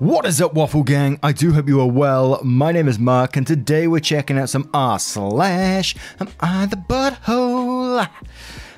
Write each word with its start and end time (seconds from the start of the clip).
What 0.00 0.24
is 0.24 0.40
up, 0.40 0.54
Waffle 0.54 0.82
Gang? 0.82 1.20
I 1.22 1.32
do 1.32 1.52
hope 1.52 1.68
you 1.68 1.78
are 1.82 1.86
well. 1.86 2.40
My 2.42 2.72
name 2.72 2.88
is 2.88 2.98
Mark, 2.98 3.36
and 3.36 3.46
today 3.46 3.86
we're 3.86 4.00
checking 4.00 4.38
out 4.38 4.48
some 4.48 4.70
r 4.72 4.98
slash 4.98 5.94
Am 6.18 6.28
I 6.40 6.64
the 6.64 6.76
Butthole? 6.76 8.08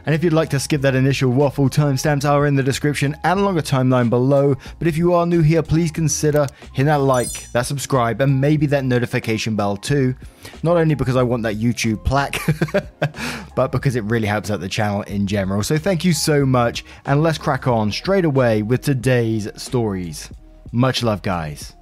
And 0.04 0.16
if 0.16 0.24
you'd 0.24 0.32
like 0.32 0.50
to 0.50 0.58
skip 0.58 0.80
that 0.80 0.96
initial 0.96 1.30
waffle, 1.30 1.70
timestamps 1.70 2.28
are 2.28 2.44
in 2.44 2.56
the 2.56 2.62
description 2.64 3.16
and 3.22 3.38
along 3.38 3.56
a 3.56 3.62
timeline 3.62 4.10
below. 4.10 4.56
But 4.80 4.88
if 4.88 4.96
you 4.96 5.14
are 5.14 5.24
new 5.24 5.42
here, 5.42 5.62
please 5.62 5.92
consider 5.92 6.48
hitting 6.72 6.86
that 6.86 6.96
like, 6.96 7.52
that 7.52 7.66
subscribe, 7.66 8.20
and 8.20 8.40
maybe 8.40 8.66
that 8.66 8.84
notification 8.84 9.54
bell 9.54 9.76
too. 9.76 10.16
Not 10.64 10.76
only 10.76 10.96
because 10.96 11.14
I 11.14 11.22
want 11.22 11.44
that 11.44 11.54
YouTube 11.54 12.04
plaque, 12.04 12.40
but 13.54 13.70
because 13.70 13.94
it 13.94 14.02
really 14.02 14.26
helps 14.26 14.50
out 14.50 14.58
the 14.58 14.68
channel 14.68 15.02
in 15.02 15.28
general. 15.28 15.62
So 15.62 15.78
thank 15.78 16.04
you 16.04 16.14
so 16.14 16.44
much, 16.44 16.84
and 17.04 17.22
let's 17.22 17.38
crack 17.38 17.68
on 17.68 17.92
straight 17.92 18.24
away 18.24 18.62
with 18.62 18.82
today's 18.82 19.48
stories. 19.54 20.28
Much 20.72 21.02
love, 21.02 21.22
guys. 21.22 21.74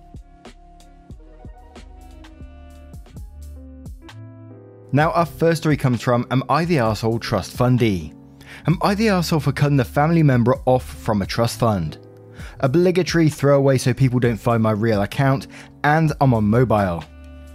Now, 4.92 5.12
our 5.12 5.26
first 5.26 5.62
story 5.62 5.76
comes 5.76 6.02
from 6.02 6.26
Am 6.32 6.42
I 6.48 6.64
the 6.64 6.78
Arsehole 6.78 7.20
Trust 7.20 7.56
Fundee? 7.56 8.12
Am 8.66 8.78
I 8.82 8.94
the 8.94 9.06
arsehole 9.06 9.40
for 9.40 9.52
cutting 9.52 9.80
a 9.80 9.84
family 9.84 10.22
member 10.22 10.56
off 10.66 10.84
from 10.84 11.22
a 11.22 11.26
trust 11.26 11.60
fund? 11.60 11.98
Obligatory 12.60 13.30
throwaway 13.30 13.78
so 13.78 13.94
people 13.94 14.18
don't 14.18 14.36
find 14.36 14.62
my 14.62 14.72
real 14.72 15.02
account, 15.02 15.46
and 15.84 16.12
I'm 16.20 16.34
on 16.34 16.44
mobile. 16.44 17.04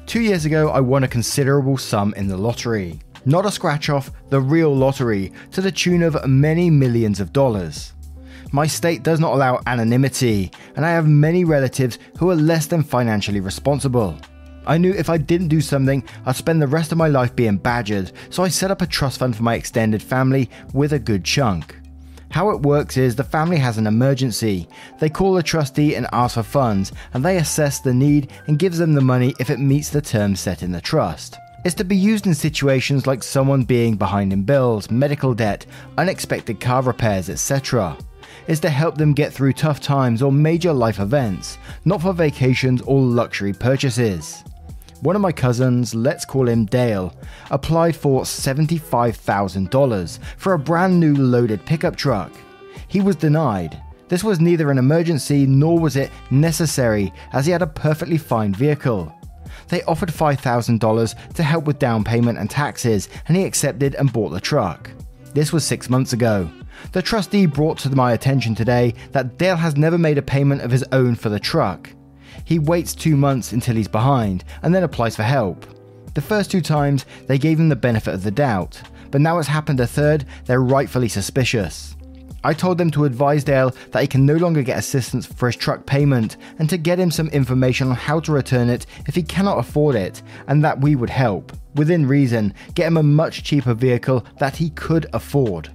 Two 0.05 0.21
years 0.21 0.45
ago, 0.45 0.69
I 0.69 0.79
won 0.79 1.03
a 1.03 1.07
considerable 1.07 1.77
sum 1.77 2.13
in 2.15 2.27
the 2.27 2.37
lottery. 2.37 3.01
Not 3.25 3.45
a 3.45 3.51
scratch 3.51 3.89
off, 3.89 4.11
the 4.29 4.39
real 4.39 4.75
lottery, 4.75 5.33
to 5.51 5.61
the 5.61 5.71
tune 5.71 6.03
of 6.03 6.25
many 6.27 6.69
millions 6.69 7.19
of 7.19 7.33
dollars. 7.33 7.94
My 8.55 8.67
state 8.67 9.03
does 9.03 9.19
not 9.19 9.33
allow 9.33 9.59
anonymity, 9.67 10.49
and 10.77 10.85
I 10.85 10.91
have 10.91 11.09
many 11.09 11.43
relatives 11.43 11.99
who 12.17 12.29
are 12.29 12.37
less 12.37 12.67
than 12.67 12.83
financially 12.83 13.41
responsible. 13.41 14.17
I 14.65 14.77
knew 14.77 14.93
if 14.93 15.09
I 15.09 15.17
didn't 15.17 15.49
do 15.49 15.59
something, 15.59 16.05
I'd 16.25 16.37
spend 16.37 16.61
the 16.61 16.67
rest 16.67 16.93
of 16.93 16.97
my 16.97 17.09
life 17.09 17.35
being 17.35 17.57
badgered, 17.57 18.13
so 18.29 18.43
I 18.43 18.47
set 18.47 18.71
up 18.71 18.81
a 18.81 18.87
trust 18.87 19.19
fund 19.19 19.35
for 19.35 19.43
my 19.43 19.55
extended 19.55 20.01
family 20.01 20.49
with 20.73 20.93
a 20.93 20.99
good 20.99 21.25
chunk. 21.25 21.75
How 22.29 22.49
it 22.51 22.61
works 22.61 22.95
is 22.95 23.13
the 23.13 23.25
family 23.25 23.57
has 23.57 23.77
an 23.77 23.87
emergency. 23.87 24.69
They 25.01 25.09
call 25.09 25.35
a 25.35 25.43
trustee 25.43 25.95
and 25.95 26.07
ask 26.13 26.35
for 26.35 26.43
funds, 26.43 26.93
and 27.13 27.25
they 27.25 27.35
assess 27.35 27.81
the 27.81 27.93
need 27.93 28.31
and 28.47 28.57
gives 28.57 28.77
them 28.77 28.93
the 28.93 29.01
money 29.01 29.35
if 29.37 29.49
it 29.49 29.59
meets 29.59 29.89
the 29.89 30.01
terms 30.01 30.39
set 30.39 30.63
in 30.63 30.71
the 30.71 30.79
trust. 30.79 31.35
It's 31.65 31.75
to 31.75 31.83
be 31.83 31.97
used 31.97 32.25
in 32.25 32.33
situations 32.33 33.05
like 33.05 33.21
someone 33.21 33.63
being 33.63 33.97
behind 33.97 34.31
in 34.31 34.43
bills, 34.43 34.89
medical 34.89 35.33
debt, 35.33 35.65
unexpected 35.97 36.61
car 36.61 36.83
repairs, 36.83 37.29
etc 37.29 37.97
is 38.47 38.59
to 38.61 38.69
help 38.69 38.97
them 38.97 39.13
get 39.13 39.33
through 39.33 39.53
tough 39.53 39.79
times 39.79 40.21
or 40.21 40.31
major 40.31 40.73
life 40.73 40.99
events, 40.99 41.57
not 41.85 42.01
for 42.01 42.13
vacations 42.13 42.81
or 42.83 42.99
luxury 42.99 43.53
purchases. 43.53 44.43
One 45.01 45.15
of 45.15 45.21
my 45.21 45.31
cousins, 45.31 45.93
let's 45.93 46.25
call 46.25 46.47
him 46.47 46.65
Dale, 46.65 47.13
applied 47.51 47.95
for 47.95 48.23
$75,000 48.23 50.19
for 50.37 50.53
a 50.53 50.59
brand 50.59 50.99
new 50.99 51.15
loaded 51.15 51.65
pickup 51.65 51.95
truck. 51.95 52.31
He 52.87 53.01
was 53.01 53.15
denied. 53.15 53.81
This 54.07 54.23
was 54.23 54.39
neither 54.39 54.71
an 54.71 54.77
emergency 54.77 55.45
nor 55.45 55.79
was 55.79 55.95
it 55.95 56.11
necessary, 56.31 57.11
as 57.33 57.45
he 57.45 57.51
had 57.51 57.61
a 57.61 57.67
perfectly 57.67 58.17
fine 58.17 58.53
vehicle. 58.53 59.13
They 59.67 59.83
offered 59.83 60.09
$5,000 60.09 61.33
to 61.33 61.43
help 61.43 61.65
with 61.65 61.79
down 61.79 62.03
payment 62.03 62.37
and 62.37 62.49
taxes, 62.49 63.09
and 63.27 63.35
he 63.35 63.43
accepted 63.43 63.95
and 63.95 64.13
bought 64.13 64.29
the 64.29 64.39
truck. 64.39 64.91
This 65.33 65.51
was 65.51 65.65
six 65.65 65.89
months 65.89 66.13
ago. 66.13 66.49
The 66.91 67.01
trustee 67.01 67.45
brought 67.45 67.77
to 67.79 67.95
my 67.95 68.13
attention 68.13 68.55
today 68.55 68.93
that 69.11 69.37
Dale 69.37 69.55
has 69.57 69.75
never 69.75 69.97
made 69.97 70.17
a 70.17 70.21
payment 70.21 70.61
of 70.61 70.71
his 70.71 70.83
own 70.91 71.15
for 71.15 71.29
the 71.29 71.39
truck. 71.39 71.89
He 72.43 72.59
waits 72.59 72.93
two 72.93 73.15
months 73.15 73.51
until 73.51 73.75
he's 73.75 73.87
behind 73.87 74.43
and 74.61 74.73
then 74.73 74.83
applies 74.83 75.15
for 75.15 75.23
help. 75.23 75.65
The 76.13 76.21
first 76.21 76.51
two 76.51 76.61
times, 76.61 77.05
they 77.27 77.37
gave 77.37 77.59
him 77.59 77.69
the 77.69 77.75
benefit 77.75 78.13
of 78.13 78.23
the 78.23 78.31
doubt, 78.31 78.81
but 79.11 79.21
now 79.21 79.37
it's 79.37 79.47
happened 79.47 79.79
a 79.79 79.87
third, 79.87 80.25
they're 80.45 80.61
rightfully 80.61 81.09
suspicious. 81.09 81.95
I 82.45 82.53
told 82.53 82.77
them 82.77 82.91
to 82.91 83.05
advise 83.05 83.43
Dale 83.43 83.73
that 83.91 84.01
he 84.01 84.07
can 84.07 84.23
no 84.23 84.35
longer 84.35 84.61
get 84.61 84.77
assistance 84.77 85.25
for 85.25 85.47
his 85.47 85.55
truck 85.55 85.87
payment 85.87 86.37
and 86.59 86.69
to 86.69 86.77
get 86.77 86.99
him 86.99 87.09
some 87.09 87.27
information 87.29 87.87
on 87.89 87.95
how 87.95 88.19
to 88.19 88.31
return 88.31 88.69
it 88.69 88.85
if 89.07 89.15
he 89.15 89.23
cannot 89.23 89.57
afford 89.57 89.95
it, 89.95 90.21
and 90.47 90.63
that 90.63 90.79
we 90.79 90.95
would 90.95 91.09
help, 91.09 91.51
within 91.73 92.07
reason, 92.07 92.53
get 92.75 92.85
him 92.85 92.97
a 92.97 93.03
much 93.03 93.43
cheaper 93.43 93.73
vehicle 93.73 94.23
that 94.37 94.57
he 94.57 94.69
could 94.69 95.07
afford. 95.11 95.71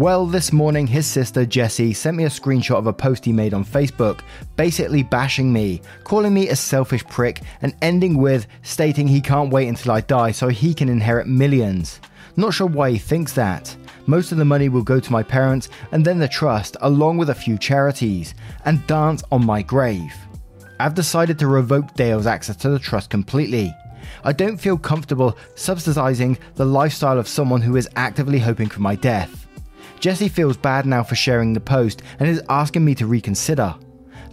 Well, 0.00 0.24
this 0.24 0.50
morning, 0.50 0.86
his 0.86 1.06
sister 1.06 1.44
Jessie 1.44 1.92
sent 1.92 2.16
me 2.16 2.24
a 2.24 2.30
screenshot 2.30 2.78
of 2.78 2.86
a 2.86 2.92
post 2.92 3.22
he 3.22 3.34
made 3.34 3.52
on 3.52 3.66
Facebook, 3.66 4.20
basically 4.56 5.02
bashing 5.02 5.52
me, 5.52 5.82
calling 6.04 6.32
me 6.32 6.48
a 6.48 6.56
selfish 6.56 7.04
prick, 7.04 7.42
and 7.60 7.76
ending 7.82 8.16
with 8.16 8.46
stating 8.62 9.06
he 9.06 9.20
can't 9.20 9.52
wait 9.52 9.68
until 9.68 9.92
I 9.92 10.00
die 10.00 10.30
so 10.30 10.48
he 10.48 10.72
can 10.72 10.88
inherit 10.88 11.26
millions. 11.26 12.00
Not 12.34 12.54
sure 12.54 12.66
why 12.66 12.92
he 12.92 12.98
thinks 12.98 13.34
that. 13.34 13.76
Most 14.06 14.32
of 14.32 14.38
the 14.38 14.44
money 14.46 14.70
will 14.70 14.80
go 14.80 15.00
to 15.00 15.12
my 15.12 15.22
parents 15.22 15.68
and 15.92 16.02
then 16.02 16.18
the 16.18 16.26
trust, 16.26 16.78
along 16.80 17.18
with 17.18 17.28
a 17.28 17.34
few 17.34 17.58
charities, 17.58 18.34
and 18.64 18.86
dance 18.86 19.22
on 19.30 19.44
my 19.44 19.60
grave. 19.60 20.14
I've 20.78 20.94
decided 20.94 21.38
to 21.40 21.46
revoke 21.46 21.92
Dale's 21.92 22.26
access 22.26 22.56
to 22.56 22.70
the 22.70 22.78
trust 22.78 23.10
completely. 23.10 23.76
I 24.24 24.32
don't 24.32 24.56
feel 24.56 24.78
comfortable 24.78 25.36
subsidizing 25.56 26.38
the 26.54 26.64
lifestyle 26.64 27.18
of 27.18 27.28
someone 27.28 27.60
who 27.60 27.76
is 27.76 27.90
actively 27.96 28.38
hoping 28.38 28.70
for 28.70 28.80
my 28.80 28.94
death. 28.94 29.46
Jesse 30.00 30.28
feels 30.28 30.56
bad 30.56 30.86
now 30.86 31.02
for 31.02 31.14
sharing 31.14 31.52
the 31.52 31.60
post 31.60 32.02
and 32.18 32.28
is 32.28 32.42
asking 32.48 32.84
me 32.84 32.94
to 32.94 33.06
reconsider. 33.06 33.74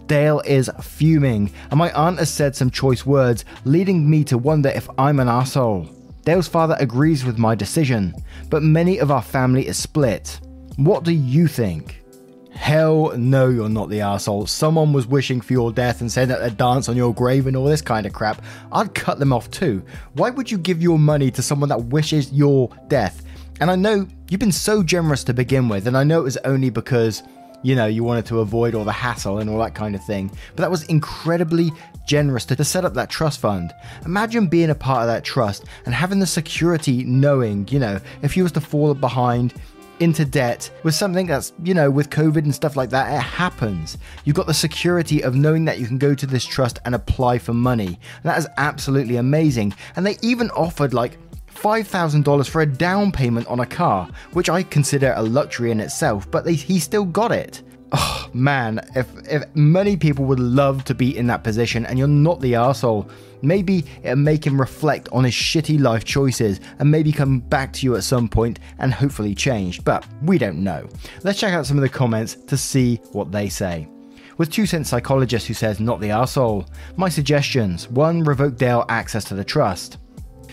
Dale 0.06 0.40
is 0.46 0.70
fuming, 0.80 1.52
and 1.70 1.78
my 1.78 1.92
aunt 1.92 2.18
has 2.18 2.30
said 2.30 2.56
some 2.56 2.70
choice 2.70 3.04
words, 3.04 3.44
leading 3.66 4.08
me 4.08 4.24
to 4.24 4.38
wonder 4.38 4.70
if 4.70 4.88
I'm 4.96 5.20
an 5.20 5.28
asshole. 5.28 5.86
Dale's 6.24 6.48
father 6.48 6.74
agrees 6.80 7.22
with 7.22 7.36
my 7.36 7.54
decision, 7.54 8.14
but 8.48 8.62
many 8.62 8.98
of 8.98 9.10
our 9.10 9.20
family 9.20 9.66
is 9.66 9.76
split. 9.76 10.40
What 10.76 11.04
do 11.04 11.12
you 11.12 11.46
think? 11.46 12.02
Hell 12.50 13.16
no, 13.18 13.50
you're 13.50 13.68
not 13.68 13.90
the 13.90 14.00
asshole. 14.00 14.46
Someone 14.46 14.94
was 14.94 15.06
wishing 15.06 15.42
for 15.42 15.52
your 15.52 15.70
death 15.70 16.00
and 16.00 16.10
said 16.10 16.28
that 16.28 16.40
they'd 16.40 16.56
dance 16.56 16.88
on 16.88 16.96
your 16.96 17.12
grave 17.12 17.46
and 17.46 17.54
all 17.56 17.66
this 17.66 17.82
kind 17.82 18.06
of 18.06 18.14
crap. 18.14 18.42
I'd 18.72 18.94
cut 18.94 19.18
them 19.18 19.34
off 19.34 19.50
too. 19.50 19.82
Why 20.14 20.30
would 20.30 20.50
you 20.50 20.56
give 20.56 20.82
your 20.82 20.98
money 20.98 21.30
to 21.32 21.42
someone 21.42 21.68
that 21.68 21.84
wishes 21.84 22.32
your 22.32 22.70
death? 22.88 23.22
And 23.60 23.70
I 23.70 23.76
know 23.76 24.06
you've 24.30 24.40
been 24.40 24.52
so 24.52 24.82
generous 24.82 25.24
to 25.24 25.34
begin 25.34 25.68
with, 25.68 25.86
and 25.86 25.96
I 25.96 26.04
know 26.04 26.20
it 26.20 26.24
was 26.24 26.36
only 26.38 26.70
because, 26.70 27.24
you 27.62 27.74
know, 27.74 27.86
you 27.86 28.04
wanted 28.04 28.26
to 28.26 28.40
avoid 28.40 28.74
all 28.74 28.84
the 28.84 28.92
hassle 28.92 29.38
and 29.38 29.50
all 29.50 29.58
that 29.58 29.74
kind 29.74 29.94
of 29.94 30.04
thing, 30.04 30.28
but 30.54 30.62
that 30.62 30.70
was 30.70 30.84
incredibly 30.84 31.72
generous 32.06 32.44
to, 32.46 32.56
to 32.56 32.64
set 32.64 32.84
up 32.84 32.94
that 32.94 33.10
trust 33.10 33.40
fund. 33.40 33.74
Imagine 34.04 34.46
being 34.46 34.70
a 34.70 34.74
part 34.74 35.02
of 35.02 35.08
that 35.08 35.24
trust 35.24 35.64
and 35.86 35.94
having 35.94 36.20
the 36.20 36.26
security 36.26 37.02
knowing, 37.04 37.66
you 37.68 37.80
know, 37.80 38.00
if 38.22 38.36
you 38.36 38.44
was 38.44 38.52
to 38.52 38.60
fall 38.60 38.94
behind, 38.94 39.54
into 40.00 40.24
debt 40.24 40.70
with 40.84 40.94
something 40.94 41.26
that's, 41.26 41.52
you 41.62 41.74
know, 41.74 41.90
with 41.90 42.10
COVID 42.10 42.44
and 42.44 42.54
stuff 42.54 42.76
like 42.76 42.90
that, 42.90 43.12
it 43.12 43.20
happens. 43.20 43.98
You've 44.24 44.36
got 44.36 44.46
the 44.46 44.54
security 44.54 45.22
of 45.22 45.34
knowing 45.34 45.64
that 45.64 45.78
you 45.78 45.86
can 45.86 45.98
go 45.98 46.14
to 46.14 46.26
this 46.26 46.44
trust 46.44 46.78
and 46.84 46.94
apply 46.94 47.38
for 47.38 47.52
money. 47.52 47.86
And 47.86 48.24
that 48.24 48.38
is 48.38 48.46
absolutely 48.58 49.16
amazing. 49.16 49.74
And 49.96 50.06
they 50.06 50.16
even 50.22 50.50
offered 50.50 50.94
like 50.94 51.18
$5,000 51.60 52.48
for 52.48 52.62
a 52.62 52.66
down 52.66 53.10
payment 53.10 53.46
on 53.48 53.60
a 53.60 53.66
car, 53.66 54.08
which 54.32 54.48
I 54.48 54.62
consider 54.62 55.12
a 55.16 55.22
luxury 55.22 55.70
in 55.70 55.80
itself, 55.80 56.30
but 56.30 56.46
he 56.48 56.78
still 56.78 57.04
got 57.04 57.32
it. 57.32 57.62
Oh 57.92 58.28
man, 58.34 58.80
if, 58.94 59.08
if 59.26 59.44
many 59.56 59.96
people 59.96 60.26
would 60.26 60.40
love 60.40 60.84
to 60.84 60.94
be 60.94 61.16
in 61.16 61.26
that 61.28 61.42
position 61.42 61.86
and 61.86 61.98
you're 61.98 62.06
not 62.06 62.40
the 62.40 62.54
asshole, 62.54 63.08
maybe 63.40 63.84
it'll 64.02 64.16
make 64.16 64.46
him 64.46 64.60
reflect 64.60 65.08
on 65.10 65.24
his 65.24 65.32
shitty 65.32 65.80
life 65.80 66.04
choices 66.04 66.60
and 66.78 66.90
maybe 66.90 67.10
come 67.12 67.40
back 67.40 67.72
to 67.72 67.86
you 67.86 67.96
at 67.96 68.04
some 68.04 68.28
point 68.28 68.60
and 68.78 68.92
hopefully 68.92 69.34
change, 69.34 69.82
but 69.84 70.06
we 70.22 70.38
don't 70.38 70.62
know. 70.62 70.86
Let's 71.24 71.40
check 71.40 71.54
out 71.54 71.66
some 71.66 71.78
of 71.78 71.82
the 71.82 71.88
comments 71.88 72.34
to 72.34 72.56
see 72.56 72.96
what 73.12 73.32
they 73.32 73.48
say 73.48 73.88
with 74.36 74.52
Two 74.52 74.66
Cent 74.66 74.86
Psychologist 74.86 75.48
who 75.48 75.54
says, 75.54 75.80
Not 75.80 76.00
the 76.00 76.10
asshole. 76.10 76.66
My 76.96 77.08
suggestions 77.08 77.88
1. 77.90 78.22
Revoke 78.22 78.56
Dale 78.56 78.84
access 78.88 79.24
to 79.24 79.34
the 79.34 79.44
trust. 79.44 79.98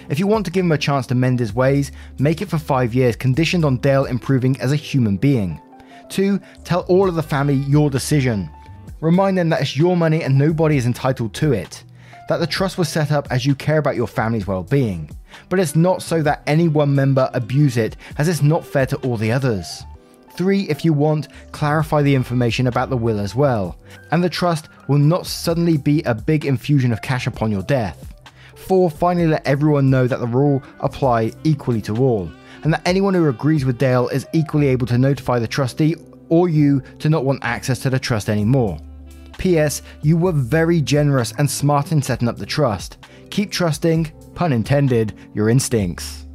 If 0.09 0.19
you 0.19 0.27
want 0.27 0.45
to 0.45 0.51
give 0.51 0.65
him 0.65 0.71
a 0.71 0.77
chance 0.77 1.07
to 1.07 1.15
mend 1.15 1.39
his 1.39 1.53
ways, 1.53 1.91
make 2.19 2.41
it 2.41 2.49
for 2.49 2.57
five 2.57 2.93
years, 2.93 3.15
conditioned 3.15 3.65
on 3.65 3.77
Dale 3.77 4.05
improving 4.05 4.59
as 4.61 4.71
a 4.71 4.75
human 4.75 5.17
being. 5.17 5.59
Two, 6.09 6.39
tell 6.63 6.81
all 6.81 7.09
of 7.09 7.15
the 7.15 7.23
family 7.23 7.55
your 7.55 7.89
decision. 7.89 8.49
Remind 9.01 9.37
them 9.37 9.49
that 9.49 9.61
it's 9.61 9.77
your 9.77 9.97
money 9.97 10.23
and 10.23 10.37
nobody 10.37 10.77
is 10.77 10.85
entitled 10.85 11.33
to 11.35 11.53
it. 11.53 11.83
That 12.29 12.37
the 12.37 12.47
trust 12.47 12.77
was 12.77 12.89
set 12.89 13.11
up 13.11 13.27
as 13.31 13.45
you 13.45 13.55
care 13.55 13.77
about 13.77 13.95
your 13.95 14.07
family's 14.07 14.47
well 14.47 14.63
being. 14.63 15.09
But 15.49 15.59
it's 15.59 15.75
not 15.75 16.01
so 16.01 16.21
that 16.23 16.43
any 16.47 16.67
one 16.67 16.93
member 16.95 17.29
abuse 17.33 17.77
it, 17.77 17.97
as 18.17 18.27
it's 18.27 18.41
not 18.41 18.65
fair 18.65 18.85
to 18.87 18.97
all 18.97 19.17
the 19.17 19.31
others. 19.31 19.83
3. 20.35 20.63
If 20.69 20.83
you 20.83 20.93
want, 20.93 21.29
clarify 21.51 22.01
the 22.01 22.15
information 22.15 22.67
about 22.67 22.89
the 22.89 22.97
will 22.97 23.19
as 23.19 23.35
well, 23.35 23.77
and 24.11 24.23
the 24.23 24.29
trust 24.29 24.69
will 24.87 24.97
not 24.97 25.25
suddenly 25.25 25.77
be 25.77 26.01
a 26.03 26.13
big 26.13 26.45
infusion 26.45 26.91
of 26.91 27.01
cash 27.01 27.25
upon 27.25 27.51
your 27.51 27.63
death. 27.63 28.14
4. 28.67 28.89
Finally, 28.89 29.27
let 29.27 29.47
everyone 29.47 29.89
know 29.89 30.07
that 30.07 30.19
the 30.19 30.27
rule 30.27 30.61
apply 30.79 31.31
equally 31.43 31.81
to 31.83 31.97
all, 31.97 32.29
and 32.63 32.73
that 32.73 32.81
anyone 32.85 33.13
who 33.13 33.27
agrees 33.27 33.65
with 33.65 33.77
Dale 33.77 34.07
is 34.09 34.27
equally 34.33 34.67
able 34.67 34.87
to 34.87 34.97
notify 34.97 35.39
the 35.39 35.47
trustee 35.47 35.95
or 36.29 36.49
you 36.49 36.81
to 36.99 37.09
not 37.09 37.25
want 37.25 37.43
access 37.43 37.79
to 37.79 37.89
the 37.89 37.99
trust 37.99 38.29
anymore. 38.29 38.79
P.S. 39.37 39.81
You 40.01 40.17
were 40.17 40.31
very 40.31 40.81
generous 40.81 41.33
and 41.37 41.49
smart 41.49 41.91
in 41.91 42.01
setting 42.01 42.27
up 42.27 42.37
the 42.37 42.45
trust. 42.45 42.97
Keep 43.29 43.51
trusting, 43.51 44.11
pun 44.33 44.53
intended, 44.53 45.13
your 45.33 45.49
instincts. 45.49 46.25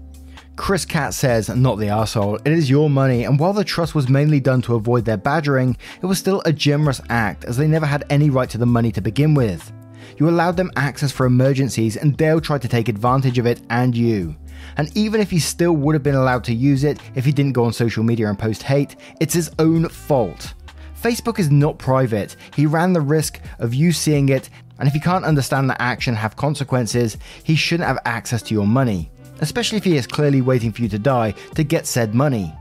Chris 0.56 0.84
Cat 0.84 1.14
says, 1.14 1.48
not 1.48 1.78
the 1.78 1.88
asshole, 1.88 2.36
it 2.36 2.52
is 2.52 2.68
your 2.68 2.90
money, 2.90 3.24
and 3.24 3.38
while 3.38 3.54
the 3.54 3.64
trust 3.64 3.94
was 3.94 4.10
mainly 4.10 4.40
done 4.40 4.60
to 4.60 4.74
avoid 4.74 5.06
their 5.06 5.16
badgering, 5.16 5.74
it 6.02 6.06
was 6.06 6.18
still 6.18 6.42
a 6.44 6.52
generous 6.52 7.00
act 7.08 7.46
as 7.46 7.56
they 7.56 7.66
never 7.66 7.86
had 7.86 8.04
any 8.10 8.28
right 8.28 8.50
to 8.50 8.58
the 8.58 8.66
money 8.66 8.92
to 8.92 9.00
begin 9.00 9.32
with. 9.32 9.72
You 10.18 10.28
allowed 10.28 10.56
them 10.56 10.70
access 10.76 11.12
for 11.12 11.26
emergencies, 11.26 11.96
and 11.96 12.16
Dale 12.16 12.40
tried 12.40 12.62
to 12.62 12.68
take 12.68 12.88
advantage 12.88 13.38
of 13.38 13.46
it 13.46 13.60
and 13.70 13.96
you. 13.96 14.36
And 14.76 14.94
even 14.96 15.20
if 15.20 15.30
he 15.30 15.38
still 15.38 15.72
would 15.72 15.94
have 15.94 16.02
been 16.02 16.14
allowed 16.14 16.44
to 16.44 16.54
use 16.54 16.84
it 16.84 16.98
if 17.14 17.24
he 17.24 17.32
didn't 17.32 17.52
go 17.52 17.64
on 17.64 17.72
social 17.72 18.04
media 18.04 18.28
and 18.28 18.38
post 18.38 18.62
hate, 18.62 18.96
it's 19.20 19.34
his 19.34 19.50
own 19.58 19.88
fault. 19.88 20.54
Facebook 21.00 21.38
is 21.38 21.50
not 21.50 21.78
private. 21.78 22.36
He 22.54 22.66
ran 22.66 22.92
the 22.92 23.00
risk 23.00 23.40
of 23.58 23.74
you 23.74 23.92
seeing 23.92 24.28
it, 24.28 24.50
and 24.78 24.86
if 24.86 24.94
he 24.94 25.00
can't 25.00 25.24
understand 25.24 25.70
that 25.70 25.80
action 25.80 26.14
have 26.14 26.36
consequences, 26.36 27.16
he 27.42 27.54
shouldn't 27.54 27.88
have 27.88 27.98
access 28.04 28.42
to 28.42 28.54
your 28.54 28.66
money 28.66 29.10
especially 29.40 29.78
if 29.78 29.84
he 29.84 29.96
is 29.96 30.06
clearly 30.06 30.40
waiting 30.40 30.72
for 30.72 30.82
you 30.82 30.88
to 30.88 30.98
die 30.98 31.32
to 31.54 31.64
get 31.64 31.86
said 31.86 32.14
money. 32.14 32.52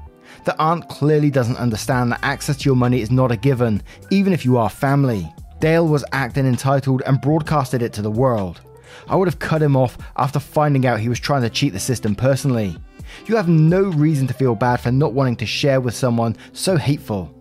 The 0.46 0.60
aunt 0.60 0.88
clearly 0.90 1.30
doesn't 1.30 1.58
understand 1.58 2.12
that 2.12 2.24
access 2.24 2.58
to 2.58 2.66
your 2.66 2.76
money 2.76 3.02
is 3.02 3.12
not 3.12 3.32
a 3.32 3.38
given, 3.38 3.84
even 4.10 4.34
if 4.34 4.46
you 4.46 4.58
are 4.58 4.70
family. 4.70 5.32
Dale 5.60 5.88
was 5.88 6.06
acting 6.14 6.46
entitled 6.46 7.02
and 7.06 7.20
broadcasted 7.20 7.82
it 7.82 7.92
to 7.94 8.02
the 8.02 8.12
world. 8.12 8.62
I 9.08 9.16
would 9.16 9.28
have 9.28 9.40
cut 9.40 9.62
him 9.62 9.76
off 9.76 9.98
after 10.16 10.40
finding 10.40 10.86
out 10.86 11.00
he 11.00 11.10
was 11.10 11.20
trying 11.20 11.42
to 11.42 11.50
cheat 11.50 11.74
the 11.74 11.80
system 11.80 12.16
personally. 12.16 12.78
You 13.26 13.36
have 13.36 13.50
no 13.50 13.82
reason 13.82 14.28
to 14.28 14.34
feel 14.34 14.56
bad 14.56 14.78
for 14.80 14.92
not 14.92 15.14
wanting 15.14 15.36
to 15.38 15.46
share 15.46 15.82
with 15.82 15.94
someone 15.94 16.38
so 16.54 16.78
hateful. 16.78 17.34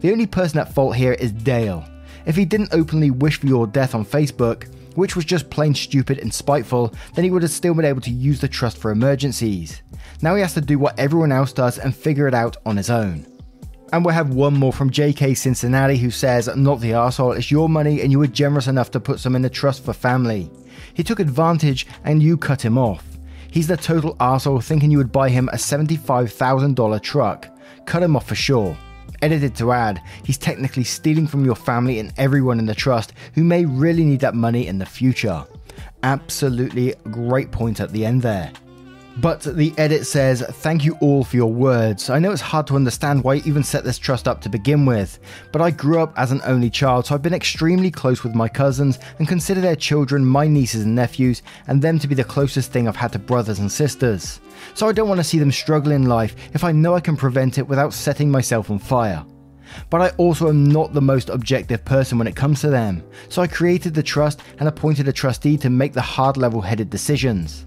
The 0.00 0.12
only 0.12 0.26
person 0.26 0.58
at 0.58 0.72
fault 0.72 0.96
here 0.96 1.12
is 1.12 1.32
Dale. 1.32 1.84
If 2.26 2.36
he 2.36 2.44
didn't 2.44 2.72
openly 2.72 3.10
wish 3.10 3.40
for 3.40 3.46
your 3.46 3.66
death 3.66 3.94
on 3.94 4.04
Facebook, 4.04 4.72
which 4.94 5.14
was 5.14 5.24
just 5.24 5.50
plain 5.50 5.74
stupid 5.74 6.18
and 6.18 6.32
spiteful, 6.32 6.94
then 7.14 7.24
he 7.24 7.30
would 7.30 7.42
have 7.42 7.50
still 7.50 7.74
been 7.74 7.84
able 7.84 8.00
to 8.00 8.10
use 8.10 8.40
the 8.40 8.48
trust 8.48 8.78
for 8.78 8.90
emergencies. 8.90 9.82
Now 10.22 10.34
he 10.34 10.40
has 10.40 10.54
to 10.54 10.60
do 10.60 10.78
what 10.78 10.98
everyone 10.98 11.32
else 11.32 11.52
does 11.52 11.78
and 11.78 11.94
figure 11.94 12.26
it 12.26 12.34
out 12.34 12.56
on 12.64 12.76
his 12.76 12.88
own. 12.88 13.26
And 13.92 14.04
we'll 14.04 14.14
have 14.14 14.34
one 14.34 14.54
more 14.54 14.72
from 14.72 14.90
JK 14.90 15.36
Cincinnati 15.36 15.96
who 15.96 16.10
says, 16.10 16.54
Not 16.56 16.80
the 16.80 16.94
asshole, 16.94 17.32
it's 17.32 17.50
your 17.50 17.68
money 17.68 18.00
and 18.00 18.10
you 18.10 18.18
were 18.18 18.26
generous 18.26 18.66
enough 18.66 18.90
to 18.92 19.00
put 19.00 19.20
some 19.20 19.36
in 19.36 19.42
the 19.42 19.50
trust 19.50 19.84
for 19.84 19.92
family. 19.92 20.50
He 20.94 21.04
took 21.04 21.20
advantage 21.20 21.86
and 22.04 22.22
you 22.22 22.36
cut 22.36 22.64
him 22.64 22.78
off. 22.78 23.04
He's 23.50 23.68
the 23.68 23.76
total 23.76 24.16
asshole 24.18 24.60
thinking 24.60 24.90
you 24.90 24.98
would 24.98 25.12
buy 25.12 25.28
him 25.28 25.48
a 25.48 25.56
$75,000 25.56 27.02
truck. 27.02 27.48
Cut 27.86 28.02
him 28.02 28.16
off 28.16 28.26
for 28.26 28.34
sure. 28.34 28.76
Edited 29.22 29.54
to 29.56 29.72
add, 29.72 30.02
he's 30.24 30.36
technically 30.36 30.84
stealing 30.84 31.26
from 31.26 31.44
your 31.44 31.54
family 31.54 31.98
and 31.98 32.12
everyone 32.18 32.58
in 32.58 32.66
the 32.66 32.74
trust 32.74 33.12
who 33.34 33.44
may 33.44 33.64
really 33.64 34.04
need 34.04 34.20
that 34.20 34.34
money 34.34 34.66
in 34.66 34.78
the 34.78 34.84
future. 34.84 35.44
Absolutely 36.02 36.94
great 37.10 37.50
point 37.50 37.80
at 37.80 37.92
the 37.92 38.04
end 38.04 38.20
there. 38.20 38.52
But 39.18 39.40
the 39.40 39.72
edit 39.78 40.06
says, 40.06 40.42
Thank 40.42 40.84
you 40.84 40.94
all 41.00 41.24
for 41.24 41.36
your 41.36 41.50
words. 41.50 42.10
I 42.10 42.18
know 42.18 42.32
it's 42.32 42.42
hard 42.42 42.66
to 42.66 42.76
understand 42.76 43.24
why 43.24 43.34
you 43.34 43.42
even 43.46 43.62
set 43.62 43.82
this 43.82 43.98
trust 43.98 44.28
up 44.28 44.42
to 44.42 44.50
begin 44.50 44.84
with, 44.84 45.18
but 45.52 45.62
I 45.62 45.70
grew 45.70 46.00
up 46.00 46.12
as 46.18 46.32
an 46.32 46.42
only 46.44 46.68
child, 46.68 47.06
so 47.06 47.14
I've 47.14 47.22
been 47.22 47.32
extremely 47.32 47.90
close 47.90 48.22
with 48.22 48.34
my 48.34 48.46
cousins 48.46 48.98
and 49.18 49.26
consider 49.26 49.62
their 49.62 49.74
children 49.74 50.22
my 50.22 50.46
nieces 50.46 50.84
and 50.84 50.94
nephews, 50.94 51.42
and 51.66 51.80
them 51.80 51.98
to 51.98 52.06
be 52.06 52.14
the 52.14 52.24
closest 52.24 52.72
thing 52.72 52.86
I've 52.86 52.96
had 52.96 53.12
to 53.12 53.18
brothers 53.18 53.58
and 53.58 53.72
sisters. 53.72 54.40
So 54.74 54.86
I 54.86 54.92
don't 54.92 55.08
want 55.08 55.18
to 55.18 55.24
see 55.24 55.38
them 55.38 55.52
struggle 55.52 55.92
in 55.92 56.04
life 56.04 56.36
if 56.52 56.62
I 56.62 56.72
know 56.72 56.94
I 56.94 57.00
can 57.00 57.16
prevent 57.16 57.56
it 57.56 57.66
without 57.66 57.94
setting 57.94 58.30
myself 58.30 58.70
on 58.70 58.78
fire. 58.78 59.24
But 59.88 60.02
I 60.02 60.08
also 60.16 60.48
am 60.48 60.64
not 60.66 60.92
the 60.92 61.00
most 61.00 61.30
objective 61.30 61.84
person 61.86 62.18
when 62.18 62.28
it 62.28 62.36
comes 62.36 62.60
to 62.60 62.68
them, 62.68 63.02
so 63.30 63.40
I 63.40 63.46
created 63.46 63.94
the 63.94 64.02
trust 64.02 64.42
and 64.58 64.68
appointed 64.68 65.08
a 65.08 65.12
trustee 65.12 65.56
to 65.58 65.70
make 65.70 65.94
the 65.94 66.02
hard 66.02 66.36
level 66.36 66.60
headed 66.60 66.90
decisions. 66.90 67.64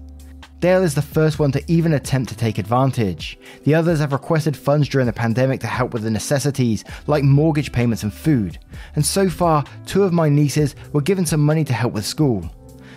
Dale 0.60 0.82
is 0.82 0.94
the 0.94 1.00
first 1.00 1.38
one 1.38 1.50
to 1.52 1.72
even 1.72 1.94
attempt 1.94 2.28
to 2.28 2.36
take 2.36 2.58
advantage. 2.58 3.38
The 3.64 3.74
others 3.74 3.98
have 4.00 4.12
requested 4.12 4.54
funds 4.54 4.90
during 4.90 5.06
the 5.06 5.12
pandemic 5.12 5.60
to 5.60 5.66
help 5.66 5.94
with 5.94 6.02
the 6.02 6.10
necessities, 6.10 6.84
like 7.06 7.24
mortgage 7.24 7.72
payments 7.72 8.02
and 8.02 8.12
food. 8.12 8.58
And 8.94 9.04
so 9.04 9.30
far, 9.30 9.64
two 9.86 10.02
of 10.02 10.12
my 10.12 10.28
nieces 10.28 10.76
were 10.92 11.00
given 11.00 11.24
some 11.24 11.40
money 11.40 11.64
to 11.64 11.72
help 11.72 11.94
with 11.94 12.04
school. 12.04 12.50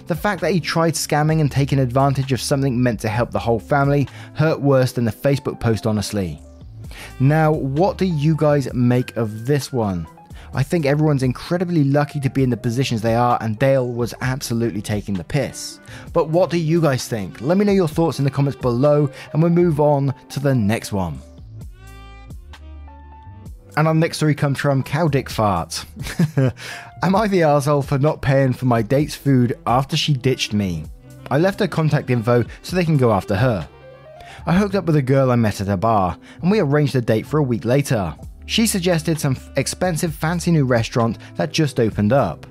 The 0.07 0.15
fact 0.15 0.42
that 0.42 0.51
he 0.51 0.60
tried 0.60 0.95
scamming 0.95 1.39
and 1.39 1.50
taking 1.50 1.80
advantage 1.80 2.33
of 2.33 2.42
something 2.42 2.83
meant 2.83 3.00
to 3.00 3.10
help 3.10 3.31
the 3.31 3.39
whole 3.39 3.60
family 3.60 4.10
hurt 4.33 4.60
worse 4.60 4.92
than 4.92 5.06
the 5.06 5.12
Facebook 5.13 5.62
post, 5.62 5.88
honestly. 5.88 6.42
Now, 7.21 7.54
what 7.54 7.98
do 7.98 8.06
you 8.06 8.36
guys 8.36 8.74
make 8.74 9.15
of 9.15 9.45
this 9.45 9.71
one? 9.71 10.06
I 10.56 10.62
think 10.62 10.86
everyone's 10.86 11.24
incredibly 11.24 11.84
lucky 11.84 12.20
to 12.20 12.30
be 12.30 12.44
in 12.44 12.52
the 12.52 12.58
positions 12.58 13.02
they 13.02 13.16
are, 13.16 13.40
and 13.42 13.58
Dale 13.58 13.88
was 13.88 14.14
absolutely 14.22 14.82
taking 14.82 15.16
the 15.16 15.24
piss. 15.24 15.80
But 16.14 16.30
what 16.30 16.52
do 16.52 16.58
you 16.58 16.80
guys 16.80 17.08
think? 17.08 17.42
Let 17.42 17.58
me 17.58 17.66
know 17.66 17.72
your 17.72 17.88
thoughts 17.88 18.20
in 18.20 18.26
the 18.26 18.32
comments 18.32 18.60
below, 18.60 19.10
and 19.32 19.42
we'll 19.42 19.52
move 19.52 19.80
on 19.80 20.14
to 20.30 20.40
the 20.40 20.54
next 20.54 20.92
one. 20.92 21.20
And 23.76 23.88
our 23.88 23.96
next 23.96 24.18
story 24.18 24.36
comes 24.36 24.60
from 24.60 24.84
Cow 24.84 25.08
Dick 25.08 25.30
Fart. 25.30 25.84
Am 26.38 27.16
I 27.16 27.28
the 27.28 27.42
arsehole 27.42 27.84
for 27.84 27.98
not 27.98 28.22
paying 28.22 28.54
for 28.54 28.66
my 28.66 28.84
date's 28.84 29.16
food 29.16 29.58
after 29.66 29.98
she 29.98 30.14
ditched 30.14 30.54
me? 30.54 30.86
I 31.32 31.40
left 31.40 31.60
her 31.62 31.68
contact 31.68 32.12
info 32.12 32.46
so 32.62 32.76
they 32.76 32.86
can 32.86 32.98
go 32.98 33.12
after 33.12 33.36
her. 33.36 33.68
I 34.46 34.54
hooked 34.54 34.76
up 34.76 34.86
with 34.86 34.98
a 34.98 35.02
girl 35.02 35.32
I 35.32 35.36
met 35.36 35.62
at 35.62 35.70
a 35.70 35.78
bar, 35.78 36.18
and 36.42 36.52
we 36.52 36.60
arranged 36.60 36.96
a 36.96 37.02
date 37.02 37.26
for 37.26 37.40
a 37.40 37.44
week 37.44 37.66
later. 37.66 38.14
She 38.45 38.68
suggested 38.68 39.19
some 39.19 39.38
expensive, 39.56 40.13
fancy 40.13 40.51
new 40.51 40.66
restaurant 40.66 41.18
that 41.36 41.51
just 41.51 41.80
opened 41.80 42.13
up. 42.13 42.45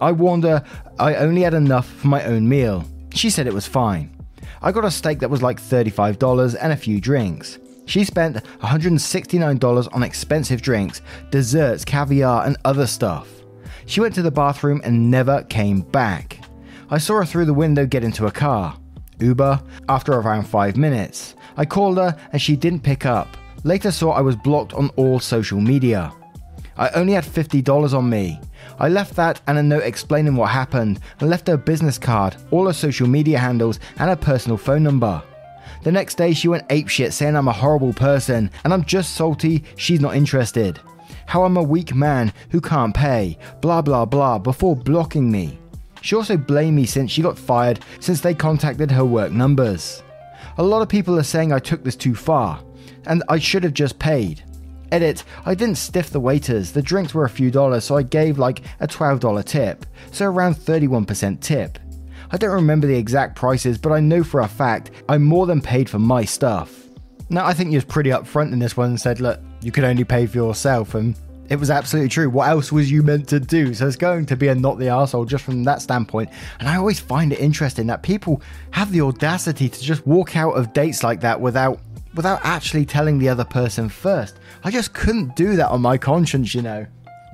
I 0.00 0.12
warned 0.12 0.44
her 0.44 0.64
I 0.98 1.16
only 1.16 1.42
had 1.42 1.54
enough 1.54 1.88
for 1.88 2.08
my 2.08 2.24
own 2.24 2.48
meal. 2.48 2.84
She 3.14 3.30
said 3.30 3.46
it 3.46 3.54
was 3.54 3.66
fine. 3.66 4.14
I 4.62 4.72
got 4.72 4.84
a 4.84 4.90
steak 4.90 5.20
that 5.20 5.30
was 5.30 5.42
like 5.42 5.60
$35 5.60 6.56
and 6.60 6.72
a 6.72 6.76
few 6.76 7.00
drinks. 7.00 7.58
She 7.86 8.04
spent 8.04 8.36
$169 8.36 9.88
on 9.94 10.02
expensive 10.02 10.62
drinks, 10.62 11.00
desserts, 11.30 11.84
caviar, 11.84 12.46
and 12.46 12.56
other 12.64 12.86
stuff. 12.86 13.28
She 13.86 14.00
went 14.00 14.14
to 14.14 14.22
the 14.22 14.30
bathroom 14.30 14.80
and 14.84 15.10
never 15.10 15.42
came 15.44 15.80
back. 15.80 16.38
I 16.90 16.98
saw 16.98 17.16
her 17.16 17.24
through 17.24 17.46
the 17.46 17.54
window 17.54 17.86
get 17.86 18.04
into 18.04 18.26
a 18.26 18.30
car. 18.30 18.76
Uber, 19.18 19.60
after 19.88 20.12
around 20.12 20.44
5 20.44 20.76
minutes. 20.76 21.34
I 21.56 21.64
called 21.64 21.96
her 21.98 22.16
and 22.32 22.40
she 22.40 22.56
didn't 22.56 22.82
pick 22.82 23.06
up. 23.06 23.36
Later 23.62 23.90
saw 23.90 24.12
I 24.12 24.22
was 24.22 24.36
blocked 24.36 24.72
on 24.72 24.88
all 24.96 25.20
social 25.20 25.60
media. 25.60 26.12
I 26.78 26.88
only 26.90 27.12
had 27.12 27.24
$50 27.24 27.92
on 27.92 28.08
me. 28.08 28.40
I 28.78 28.88
left 28.88 29.14
that 29.16 29.42
and 29.46 29.58
a 29.58 29.62
note 29.62 29.82
explaining 29.82 30.34
what 30.34 30.48
happened 30.48 31.00
and 31.20 31.28
left 31.28 31.46
her 31.48 31.58
business 31.58 31.98
card, 31.98 32.36
all 32.50 32.68
her 32.68 32.72
social 32.72 33.06
media 33.06 33.38
handles, 33.38 33.78
and 33.98 34.08
her 34.08 34.16
personal 34.16 34.56
phone 34.56 34.82
number. 34.82 35.22
The 35.82 35.92
next 35.92 36.14
day 36.14 36.32
she 36.32 36.48
went 36.48 36.68
apeshit 36.70 37.12
saying 37.12 37.36
I'm 37.36 37.48
a 37.48 37.52
horrible 37.52 37.92
person 37.92 38.50
and 38.64 38.72
I'm 38.72 38.84
just 38.84 39.14
salty 39.14 39.64
she's 39.76 40.00
not 40.00 40.16
interested. 40.16 40.80
How 41.26 41.44
I'm 41.44 41.58
a 41.58 41.62
weak 41.62 41.94
man 41.94 42.32
who 42.48 42.62
can't 42.62 42.94
pay, 42.94 43.36
blah 43.60 43.82
blah 43.82 44.06
blah, 44.06 44.38
before 44.38 44.74
blocking 44.74 45.30
me. 45.30 45.58
She 46.00 46.16
also 46.16 46.38
blamed 46.38 46.76
me 46.76 46.86
since 46.86 47.10
she 47.10 47.20
got 47.20 47.38
fired 47.38 47.80
since 48.00 48.22
they 48.22 48.34
contacted 48.34 48.90
her 48.90 49.04
work 49.04 49.32
numbers. 49.32 50.02
A 50.56 50.62
lot 50.62 50.80
of 50.80 50.88
people 50.88 51.18
are 51.18 51.22
saying 51.22 51.52
I 51.52 51.58
took 51.58 51.84
this 51.84 51.96
too 51.96 52.14
far 52.14 52.62
and 53.06 53.22
I 53.28 53.38
should 53.38 53.64
have 53.64 53.74
just 53.74 53.98
paid. 53.98 54.42
Edit, 54.92 55.24
I 55.46 55.54
didn't 55.54 55.76
stiff 55.76 56.10
the 56.10 56.20
waiters, 56.20 56.72
the 56.72 56.82
drinks 56.82 57.14
were 57.14 57.24
a 57.24 57.30
few 57.30 57.50
dollars, 57.50 57.84
so 57.84 57.96
I 57.96 58.02
gave 58.02 58.38
like 58.38 58.62
a 58.80 58.88
$12 58.88 59.44
tip, 59.44 59.86
so 60.10 60.26
around 60.26 60.56
31% 60.56 61.40
tip. 61.40 61.78
I 62.32 62.36
don't 62.36 62.50
remember 62.50 62.86
the 62.86 62.96
exact 62.96 63.36
prices, 63.36 63.78
but 63.78 63.92
I 63.92 64.00
know 64.00 64.24
for 64.24 64.40
a 64.40 64.48
fact 64.48 64.90
I 65.08 65.18
more 65.18 65.46
than 65.46 65.60
paid 65.60 65.88
for 65.88 65.98
my 65.98 66.24
stuff. 66.24 66.86
Now, 67.28 67.46
I 67.46 67.54
think 67.54 67.70
you 67.70 67.76
was 67.76 67.84
pretty 67.84 68.10
upfront 68.10 68.52
in 68.52 68.58
this 68.58 68.76
one 68.76 68.90
and 68.90 69.00
said, 69.00 69.20
look, 69.20 69.40
you 69.62 69.70
could 69.70 69.84
only 69.84 70.02
pay 70.02 70.26
for 70.26 70.36
yourself, 70.36 70.94
and 70.94 71.14
it 71.48 71.58
was 71.58 71.70
absolutely 71.70 72.08
true. 72.08 72.30
What 72.30 72.48
else 72.48 72.70
was 72.70 72.90
you 72.90 73.02
meant 73.02 73.28
to 73.28 73.40
do? 73.40 73.74
So 73.74 73.86
it's 73.86 73.96
going 73.96 74.26
to 74.26 74.36
be 74.36 74.48
a 74.48 74.54
not 74.54 74.78
the 74.78 74.88
asshole 74.88 75.24
just 75.24 75.44
from 75.44 75.64
that 75.64 75.82
standpoint. 75.82 76.30
And 76.60 76.68
I 76.68 76.76
always 76.76 77.00
find 77.00 77.32
it 77.32 77.40
interesting 77.40 77.88
that 77.88 78.02
people 78.02 78.40
have 78.70 78.92
the 78.92 79.00
audacity 79.00 79.68
to 79.68 79.80
just 79.80 80.06
walk 80.06 80.36
out 80.36 80.52
of 80.52 80.72
dates 80.72 81.02
like 81.02 81.20
that 81.22 81.40
without 81.40 81.80
without 82.14 82.40
actually 82.42 82.84
telling 82.84 83.18
the 83.18 83.28
other 83.28 83.44
person 83.44 83.88
first. 83.88 84.38
I 84.64 84.70
just 84.70 84.92
couldn't 84.92 85.36
do 85.36 85.56
that 85.56 85.68
on 85.68 85.80
my 85.80 85.98
conscience, 85.98 86.54
you 86.54 86.62
know. 86.62 86.86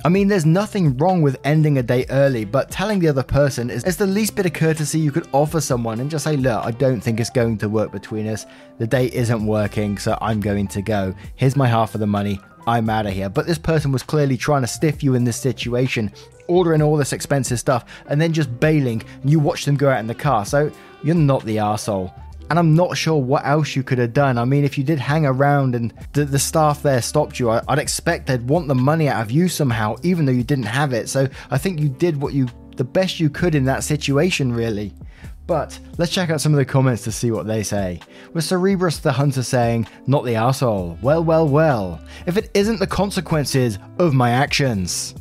I 0.05 0.09
mean, 0.09 0.29
there's 0.29 0.47
nothing 0.47 0.97
wrong 0.99 1.23
with 1.23 1.37
ending 1.43 1.79
a 1.79 1.83
date 1.83 2.07
early, 2.11 2.45
but 2.45 2.71
telling 2.71 3.01
the 3.01 3.09
other 3.09 3.23
person 3.23 3.71
is, 3.71 3.83
is 3.85 3.97
the 3.97 4.07
least 4.07 4.37
bit 4.37 4.47
of 4.47 4.53
courtesy 4.53 5.01
you 5.01 5.11
could 5.11 5.27
offer 5.33 5.61
someone 5.61 6.01
and 6.01 6.11
just 6.11 6.25
say, 6.25 6.37
Look, 6.37 6.65
I 6.65 6.71
don't 6.71 7.01
think 7.01 7.19
it's 7.19 7.31
going 7.31 7.59
to 7.59 7.69
work 7.69 7.91
between 7.91 8.29
us. 8.29 8.47
The 8.79 8.87
date 8.87 9.15
isn't 9.15 9.45
working, 9.45 9.99
so 9.99 10.17
I'm 10.21 10.41
going 10.41 10.69
to 10.69 10.83
go. 10.83 11.15
Here's 11.35 11.57
my 11.57 11.67
half 11.67 11.95
of 11.95 12.01
the 12.01 12.07
money. 12.07 12.41
I'm 12.67 12.91
out 12.91 13.07
of 13.07 13.15
here. 13.15 13.29
But 13.29 13.47
this 13.47 13.59
person 13.59 13.91
was 13.91 14.03
clearly 14.03 14.37
trying 14.37 14.63
to 14.63 14.69
stiff 14.69 15.03
you 15.03 15.15
in 15.15 15.25
this 15.25 15.37
situation, 15.37 16.13
ordering 16.47 16.83
all 16.83 16.97
this 16.97 17.13
expensive 17.13 17.59
stuff, 17.59 17.85
and 18.07 18.21
then 18.21 18.33
just 18.33 18.61
bailing, 18.61 19.03
and 19.23 19.31
you 19.31 19.41
watch 19.41 19.65
them 19.65 19.77
go 19.77 19.89
out 19.89 20.01
in 20.01 20.07
the 20.07 20.15
car. 20.15 20.45
So 20.45 20.71
you're 21.03 21.15
not 21.15 21.45
the 21.45 21.59
asshole. 21.59 22.13
And 22.49 22.59
I'm 22.59 22.75
not 22.75 22.97
sure 22.97 23.21
what 23.21 23.45
else 23.45 23.75
you 23.75 23.83
could 23.83 23.99
have 23.99 24.13
done. 24.13 24.39
I 24.39 24.45
mean, 24.45 24.65
if 24.65 24.79
you 24.79 24.85
did 24.85 24.99
hang 24.99 25.27
around 25.27 25.75
and 25.75 25.93
the, 26.13 26.25
the 26.25 26.39
staff 26.39 26.83
there 26.83 27.03
stopped 27.03 27.39
you, 27.39 27.51
I, 27.51 27.63
I'd 27.69 27.79
expect 27.79 28.27
they'd 28.27 28.49
want 28.49 28.69
the 28.69 28.75
money 28.75 29.09
out 29.09 29.23
of 29.23 29.31
you 29.31 29.49
somehow, 29.49 29.97
even 30.03 30.25
though 30.25 30.33
you 30.33 30.45
didn't 30.45 30.65
have 30.67 30.93
it. 30.93 31.09
So 31.09 31.29
I 31.51 31.59
think 31.59 31.81
you 31.81 31.89
did 31.89 32.21
what 32.21 32.35
you, 32.35 32.49
the 32.77 32.85
best 32.85 33.19
you 33.19 33.31
could 33.31 33.55
in 33.55 33.65
that 33.65 33.83
situation, 33.83 34.53
really. 34.53 34.95
But 35.47 35.79
let's 35.97 36.13
check 36.13 36.31
out 36.31 36.41
some 36.41 36.53
of 36.53 36.59
the 36.59 36.65
comments 36.65 37.05
to 37.05 37.13
see 37.13 37.31
what 37.31 37.47
they 37.47 37.63
say. 37.63 38.01
With 38.33 38.45
Cerebrus 38.45 39.01
the 39.01 39.13
Hunter 39.13 39.43
saying, 39.43 39.87
Not 40.07 40.25
the 40.25 40.35
asshole. 40.35 40.99
Well, 41.03 41.23
well, 41.23 41.49
well. 41.49 42.01
If 42.27 42.37
it 42.37 42.51
isn't 42.55 42.81
the 42.81 42.87
consequences 42.87 43.79
of 43.99 44.13
my 44.13 44.31
actions. 44.31 45.15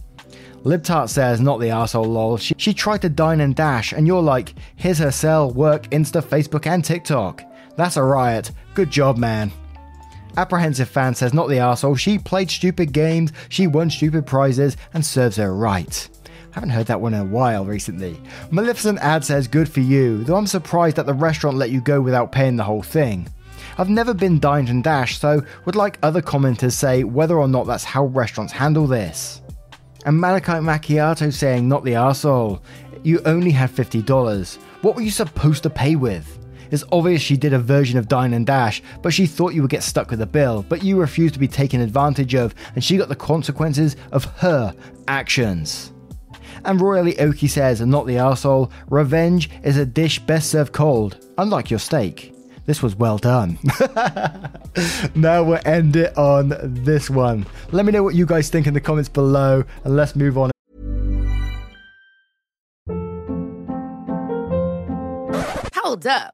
Libtart 0.65 1.09
says, 1.09 1.39
Not 1.39 1.59
the 1.59 1.69
asshole, 1.69 2.05
lol. 2.05 2.37
She, 2.37 2.55
she 2.57 2.73
tried 2.73 3.03
to 3.03 3.09
dine 3.09 3.39
and 3.39 3.55
dash, 3.55 3.93
and 3.93 4.07
you're 4.07 4.21
like, 4.21 4.55
Here's 4.75 4.97
her 4.97 5.11
cell, 5.11 5.51
work, 5.51 5.83
Insta, 5.91 6.23
Facebook, 6.23 6.65
and 6.65 6.83
TikTok. 6.83 7.43
That's 7.77 7.97
a 7.97 8.03
riot. 8.03 8.51
Good 8.73 8.89
job, 8.89 9.17
man. 9.17 9.51
Apprehensive 10.37 10.89
fan 10.89 11.13
says, 11.13 11.35
Not 11.35 11.49
the 11.49 11.59
asshole. 11.59 11.95
She 11.95 12.17
played 12.17 12.49
stupid 12.49 12.93
games, 12.93 13.31
she 13.47 13.67
won 13.67 13.91
stupid 13.91 14.25
prizes, 14.25 14.75
and 14.95 15.05
serves 15.05 15.37
her 15.37 15.53
right. 15.53 16.09
Haven't 16.49 16.71
heard 16.71 16.87
that 16.87 17.01
one 17.01 17.13
in 17.13 17.21
a 17.21 17.25
while 17.25 17.63
recently. 17.63 18.19
Maleficent 18.49 18.97
ad 18.99 19.23
says, 19.23 19.47
Good 19.47 19.69
for 19.69 19.81
you, 19.81 20.23
though 20.23 20.35
I'm 20.35 20.47
surprised 20.47 20.95
that 20.95 21.05
the 21.05 21.13
restaurant 21.13 21.57
let 21.57 21.69
you 21.69 21.79
go 21.79 22.01
without 22.01 22.31
paying 22.31 22.55
the 22.55 22.63
whole 22.63 22.81
thing. 22.81 23.27
I've 23.77 23.89
never 23.89 24.15
been 24.15 24.39
dined 24.39 24.69
and 24.69 24.83
dashed, 24.83 25.21
so 25.21 25.43
would 25.65 25.75
like 25.75 25.99
other 26.01 26.23
commenters 26.23 26.71
say 26.71 27.03
whether 27.03 27.37
or 27.37 27.47
not 27.47 27.67
that's 27.67 27.83
how 27.83 28.05
restaurants 28.05 28.53
handle 28.53 28.87
this. 28.87 29.41
And 30.05 30.19
Malachite 30.19 30.61
Macchiato 30.61 31.33
saying, 31.33 31.67
Not 31.67 31.83
the 31.83 31.93
arsehole. 31.93 32.61
You 33.03 33.21
only 33.25 33.51
had 33.51 33.71
$50. 33.71 34.57
What 34.81 34.95
were 34.95 35.01
you 35.01 35.11
supposed 35.11 35.63
to 35.63 35.69
pay 35.69 35.95
with? 35.95 36.39
It's 36.71 36.83
obvious 36.91 37.21
she 37.21 37.37
did 37.37 37.53
a 37.53 37.59
version 37.59 37.97
of 37.97 38.07
Dine 38.07 38.33
and 38.33 38.45
Dash, 38.45 38.81
but 39.01 39.13
she 39.13 39.25
thought 39.25 39.53
you 39.53 39.61
would 39.61 39.71
get 39.71 39.83
stuck 39.83 40.09
with 40.09 40.19
the 40.19 40.25
bill, 40.25 40.65
but 40.67 40.83
you 40.83 40.99
refused 40.99 41.33
to 41.35 41.39
be 41.39 41.47
taken 41.47 41.81
advantage 41.81 42.35
of, 42.35 42.55
and 42.73 42.83
she 42.83 42.97
got 42.97 43.09
the 43.09 43.15
consequences 43.15 43.95
of 44.11 44.25
her 44.39 44.75
actions. 45.07 45.91
And 46.65 46.81
Royally 46.81 47.19
Oki 47.19 47.47
says, 47.47 47.81
not 47.81 48.07
the 48.07 48.15
arsehole, 48.15 48.71
revenge 48.89 49.49
is 49.63 49.77
a 49.77 49.85
dish 49.85 50.19
best 50.19 50.49
served 50.49 50.73
cold, 50.73 51.25
unlike 51.37 51.69
your 51.69 51.79
steak. 51.79 52.34
This 52.65 52.81
was 52.81 52.95
well 52.95 53.17
done. 53.17 53.59
now 55.15 55.43
we'll 55.43 55.59
end 55.65 55.95
it 55.95 56.17
on 56.17 56.53
this 56.63 57.09
one. 57.09 57.45
Let 57.71 57.85
me 57.85 57.91
know 57.91 58.03
what 58.03 58.15
you 58.15 58.25
guys 58.25 58.49
think 58.49 58.65
in 58.65 58.73
the 58.73 58.81
comments 58.81 59.09
below, 59.09 59.63
and 59.83 59.95
let's 59.95 60.15
move 60.15 60.37
on. 60.37 60.51
Hold 65.75 66.07
up. 66.07 66.33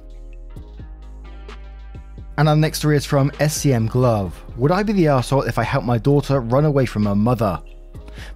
And 2.41 2.49
our 2.49 2.55
next 2.55 2.79
story 2.79 2.97
is 2.97 3.05
from 3.05 3.29
SCM 3.33 3.87
Glove. 3.87 4.33
Would 4.57 4.71
I 4.71 4.81
be 4.81 4.93
the 4.93 5.09
asshole 5.09 5.43
if 5.43 5.59
I 5.59 5.63
helped 5.63 5.85
my 5.85 5.99
daughter 5.99 6.39
run 6.39 6.65
away 6.65 6.87
from 6.87 7.05
her 7.05 7.13
mother? 7.13 7.61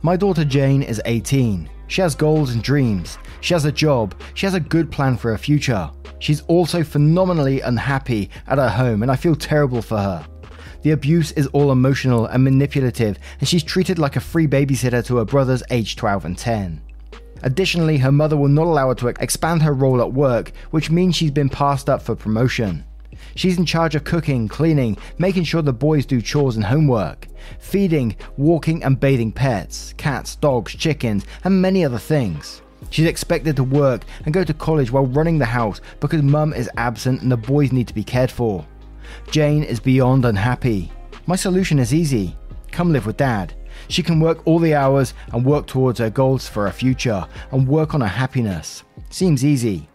My 0.04 0.16
daughter 0.16 0.46
Jane 0.46 0.84
is 0.84 1.02
18. 1.06 1.68
She 1.88 2.02
has 2.02 2.14
goals 2.14 2.54
and 2.54 2.62
dreams. 2.62 3.18
She 3.42 3.56
has 3.56 3.66
a 3.66 3.72
job. 3.72 4.14
She 4.36 4.46
has 4.46 4.54
a 4.54 4.60
good 4.60 4.92
plan 4.92 5.18
for 5.18 5.32
her 5.32 5.40
future. 5.40 5.90
She's 6.20 6.42
also 6.42 6.84
phenomenally 6.84 7.62
unhappy 7.62 8.30
at 8.46 8.60
her 8.60 8.70
home, 8.70 9.02
and 9.02 9.12
I 9.12 9.16
feel 9.16 9.36
terrible 9.36 9.82
for 9.82 9.98
her. 9.98 10.24
The 10.84 10.92
abuse 10.92 11.32
is 11.32 11.48
all 11.48 11.72
emotional 11.72 12.28
and 12.28 12.44
manipulative, 12.44 13.18
and 13.40 13.50
she's 13.50 13.64
treated 13.64 13.98
like 13.98 14.18
a 14.18 14.20
free 14.20 14.46
babysitter 14.46 15.04
to 15.08 15.18
her 15.18 15.26
brothers 15.26 15.64
aged 15.72 15.98
12 15.98 16.26
and 16.26 16.38
10. 16.38 16.80
Additionally, 17.42 17.98
her 17.98 18.12
mother 18.12 18.38
will 18.38 18.50
not 18.50 18.68
allow 18.68 18.90
her 18.90 18.96
to 18.96 19.08
expand 19.08 19.64
her 19.64 19.74
role 19.74 20.00
at 20.00 20.14
work, 20.14 20.52
which 20.70 20.92
means 20.92 21.16
she's 21.16 21.32
been 21.32 21.50
passed 21.50 21.90
up 21.90 22.04
for 22.04 22.16
promotion. 22.16 22.85
She's 23.36 23.58
in 23.58 23.66
charge 23.66 23.96
of 23.96 24.04
cooking, 24.04 24.48
cleaning, 24.48 24.98
making 25.18 25.44
sure 25.44 25.62
the 25.62 25.74
boys 25.74 26.06
do 26.06 26.22
chores 26.22 26.56
and 26.56 26.66
homework, 26.66 27.28
feeding, 27.60 28.16
walking, 28.38 28.84
and 28.84 29.00
bathing 29.00 29.32
pets 29.32 29.94
cats, 29.98 30.36
dogs, 30.36 30.74
chickens, 30.74 31.26
and 31.44 31.62
many 31.62 31.84
other 31.86 32.00
things. 32.00 32.62
She's 32.90 33.08
expected 33.08 33.56
to 33.56 33.64
work 33.64 34.04
and 34.26 34.34
go 34.34 34.44
to 34.44 34.54
college 34.54 34.92
while 34.92 35.08
running 35.08 35.40
the 35.40 35.46
house 35.46 35.82
because 36.00 36.22
mum 36.22 36.54
is 36.54 36.70
absent 36.78 37.22
and 37.22 37.32
the 37.32 37.38
boys 37.38 37.72
need 37.72 37.88
to 37.88 37.94
be 37.94 38.04
cared 38.04 38.32
for. 38.32 38.66
Jane 39.32 39.64
is 39.64 39.80
beyond 39.80 40.26
unhappy. 40.26 40.92
My 41.26 41.36
solution 41.36 41.80
is 41.80 41.94
easy 41.94 42.36
come 42.76 42.92
live 42.92 43.06
with 43.06 43.16
dad. 43.18 43.54
She 43.88 44.04
can 44.04 44.20
work 44.20 44.46
all 44.46 44.60
the 44.60 44.76
hours 44.76 45.14
and 45.32 45.46
work 45.46 45.66
towards 45.66 46.00
her 46.00 46.10
goals 46.10 46.48
for 46.48 46.66
her 46.66 46.74
future 46.74 47.26
and 47.52 47.68
work 47.68 47.94
on 47.94 48.02
her 48.02 48.08
happiness. 48.08 48.84
Seems 49.10 49.46
easy. 49.46 49.88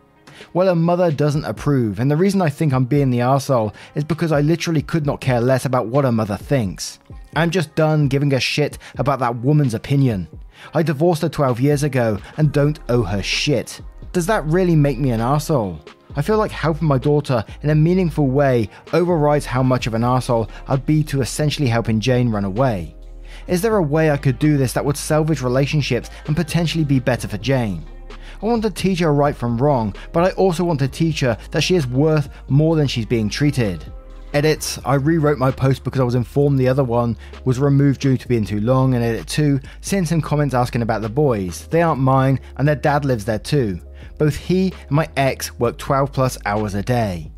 Well, 0.52 0.68
her 0.68 0.75
mother 0.75 1.11
doesn't 1.11 1.44
approve, 1.44 2.00
and 2.00 2.11
the 2.11 2.16
reason 2.16 2.42
I 2.42 2.49
think 2.49 2.73
I'm 2.73 2.85
being 2.85 3.11
the 3.11 3.20
arsehole 3.20 3.75
is 3.94 4.04
because 4.04 4.32
I 4.32 4.40
literally 4.40 4.82
could 4.82 5.06
not 5.06 5.20
care 5.20 5.40
less 5.40 5.64
about 5.64 5.87
what 5.87 6.04
her 6.04 6.12
mother 6.12 6.37
thinks. 6.37 6.99
I'm 7.37 7.50
just 7.50 7.75
done 7.75 8.09
giving 8.09 8.32
a 8.32 8.40
shit 8.40 8.78
about 8.99 9.20
that 9.20 9.37
woman's 9.37 9.75
opinion. 9.75 10.28
I 10.75 10.82
divorced 10.82 11.23
her 11.23 11.28
12 11.28 11.61
years 11.61 11.82
ago 11.82 12.18
and 12.37 12.52
don't 12.52 12.80
owe 12.88 13.02
her 13.02 13.23
shit. 13.23 13.80
Does 14.12 14.26
that 14.26 14.44
really 14.47 14.75
make 14.75 14.99
me 14.99 15.11
an 15.11 15.20
arsehole? 15.20 15.78
I 16.16 16.23
feel 16.23 16.38
like 16.38 16.50
helping 16.50 16.88
my 16.88 16.99
daughter 16.99 17.44
in 17.62 17.70
a 17.70 17.75
meaningful 17.75 18.26
way 18.26 18.68
overrides 18.92 19.47
how 19.47 19.62
much 19.62 19.87
of 19.87 19.94
an 19.94 20.02
arsehole 20.02 20.50
I'd 20.66 20.85
be 20.85 21.04
to 21.04 21.20
essentially 21.20 21.68
helping 21.68 22.00
Jane 22.00 22.30
run 22.30 22.44
away. 22.44 22.97
Is 23.47 23.62
there 23.62 23.76
a 23.76 23.82
way 23.82 24.11
I 24.11 24.16
could 24.16 24.38
do 24.38 24.56
this 24.56 24.73
that 24.73 24.85
would 24.85 24.97
salvage 24.97 25.40
relationships 25.40 26.11
and 26.26 26.35
potentially 26.35 26.85
be 26.85 26.99
better 26.99 27.28
for 27.28 27.38
Jane? 27.38 27.85
I 28.42 28.47
want 28.47 28.62
to 28.62 28.70
teach 28.70 29.00
her 29.00 29.12
right 29.12 29.37
from 29.37 29.59
wrong, 29.59 29.94
but 30.12 30.25
I 30.25 30.30
also 30.32 30.64
want 30.64 30.80
to 30.80 30.88
teach 30.88 31.20
her 31.20 31.37
that 31.50 31.62
she 31.62 31.76
is 31.76 31.87
worth 31.87 32.28
more 32.49 32.76
than 32.76 32.87
she's 32.87 33.06
being 33.06 33.28
treated. 33.28 33.85
Edits 34.32 34.78
I 34.85 34.94
rewrote 34.94 35.38
my 35.38 35.50
post 35.50 35.82
because 35.82 36.00
I 36.00 36.04
was 36.04 36.14
informed 36.14 36.59
the 36.59 36.68
other 36.68 36.85
one 36.85 37.16
was 37.44 37.59
removed 37.59 38.00
due 38.00 38.16
to 38.16 38.28
being 38.28 38.44
too 38.44 38.61
long, 38.61 38.94
and 38.94 39.02
edit 39.02 39.26
2 39.26 39.61
sent 39.80 40.09
some 40.09 40.20
comments 40.20 40.54
asking 40.54 40.82
about 40.82 41.02
the 41.02 41.09
boys. 41.09 41.66
They 41.66 41.82
aren't 41.82 42.00
mine, 42.00 42.38
and 42.56 42.66
their 42.66 42.76
dad 42.76 43.04
lives 43.04 43.25
there 43.25 43.40
too. 43.40 43.80
Both 44.18 44.37
he 44.37 44.73
and 44.88 44.92
my 44.92 45.09
ex 45.16 45.59
work 45.59 45.78
12 45.78 46.12
plus 46.12 46.38
hours 46.47 46.75
a 46.75 46.82
day. 46.82 47.30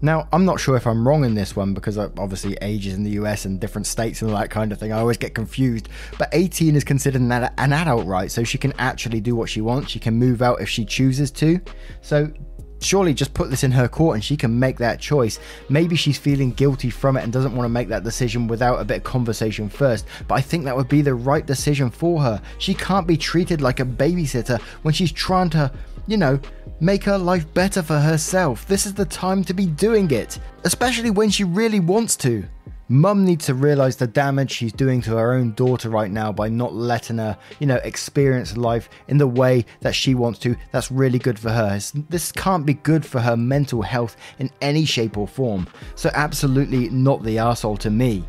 Now, 0.00 0.28
I'm 0.32 0.44
not 0.44 0.60
sure 0.60 0.76
if 0.76 0.86
I'm 0.86 1.06
wrong 1.06 1.24
in 1.24 1.34
this 1.34 1.56
one 1.56 1.74
because 1.74 1.98
uh, 1.98 2.10
obviously 2.18 2.56
ages 2.62 2.94
in 2.94 3.02
the 3.02 3.10
US 3.12 3.44
and 3.44 3.58
different 3.58 3.86
states 3.86 4.22
and 4.22 4.30
all 4.30 4.38
that 4.38 4.50
kind 4.50 4.70
of 4.70 4.78
thing, 4.78 4.92
I 4.92 4.98
always 4.98 5.16
get 5.16 5.34
confused. 5.34 5.88
But 6.18 6.28
18 6.32 6.76
is 6.76 6.84
considered 6.84 7.20
an, 7.20 7.32
an 7.32 7.72
adult, 7.72 8.06
right? 8.06 8.30
So 8.30 8.44
she 8.44 8.58
can 8.58 8.72
actually 8.78 9.20
do 9.20 9.34
what 9.34 9.48
she 9.48 9.60
wants. 9.60 9.90
She 9.90 9.98
can 9.98 10.14
move 10.14 10.40
out 10.40 10.60
if 10.60 10.68
she 10.68 10.84
chooses 10.84 11.30
to. 11.32 11.60
So 12.00 12.30
surely 12.80 13.14
just 13.14 13.34
put 13.34 13.50
this 13.50 13.64
in 13.64 13.72
her 13.72 13.88
court 13.88 14.14
and 14.14 14.24
she 14.24 14.36
can 14.36 14.58
make 14.58 14.78
that 14.78 15.00
choice. 15.00 15.38
Maybe 15.68 15.96
she's 15.96 16.18
feeling 16.18 16.52
guilty 16.52 16.90
from 16.90 17.16
it 17.16 17.24
and 17.24 17.32
doesn't 17.32 17.54
want 17.54 17.64
to 17.64 17.72
make 17.72 17.88
that 17.88 18.04
decision 18.04 18.46
without 18.46 18.80
a 18.80 18.84
bit 18.84 18.98
of 18.98 19.04
conversation 19.04 19.68
first, 19.68 20.06
but 20.26 20.34
I 20.34 20.40
think 20.40 20.64
that 20.64 20.76
would 20.76 20.88
be 20.88 21.02
the 21.02 21.14
right 21.14 21.44
decision 21.44 21.90
for 21.90 22.22
her. 22.22 22.40
She 22.58 22.74
can't 22.74 23.06
be 23.06 23.16
treated 23.16 23.60
like 23.60 23.80
a 23.80 23.84
babysitter 23.84 24.60
when 24.82 24.94
she's 24.94 25.12
trying 25.12 25.50
to, 25.50 25.72
you 26.06 26.16
know, 26.16 26.38
make 26.80 27.04
her 27.04 27.18
life 27.18 27.52
better 27.54 27.82
for 27.82 27.98
herself. 27.98 28.66
This 28.66 28.86
is 28.86 28.94
the 28.94 29.04
time 29.04 29.44
to 29.44 29.54
be 29.54 29.66
doing 29.66 30.10
it, 30.10 30.38
especially 30.64 31.10
when 31.10 31.30
she 31.30 31.44
really 31.44 31.80
wants 31.80 32.16
to. 32.16 32.44
Mum 32.90 33.22
needs 33.22 33.44
to 33.44 33.54
realize 33.54 33.96
the 33.96 34.06
damage 34.06 34.50
she's 34.50 34.72
doing 34.72 35.02
to 35.02 35.14
her 35.14 35.34
own 35.34 35.52
daughter 35.52 35.90
right 35.90 36.10
now 36.10 36.32
by 36.32 36.48
not 36.48 36.72
letting 36.72 37.18
her, 37.18 37.36
you 37.58 37.66
know, 37.66 37.76
experience 37.84 38.56
life 38.56 38.88
in 39.08 39.18
the 39.18 39.26
way 39.26 39.66
that 39.80 39.94
she 39.94 40.14
wants 40.14 40.38
to. 40.38 40.56
That's 40.72 40.90
really 40.90 41.18
good 41.18 41.38
for 41.38 41.50
her. 41.50 41.78
This 42.08 42.32
can't 42.32 42.64
be 42.64 42.72
good 42.72 43.04
for 43.04 43.20
her 43.20 43.36
mental 43.36 43.82
health 43.82 44.16
in 44.38 44.50
any 44.62 44.86
shape 44.86 45.18
or 45.18 45.28
form. 45.28 45.66
So, 45.96 46.10
absolutely 46.14 46.88
not 46.88 47.22
the 47.22 47.36
asshole 47.36 47.76
to 47.78 47.90
me. 47.90 48.24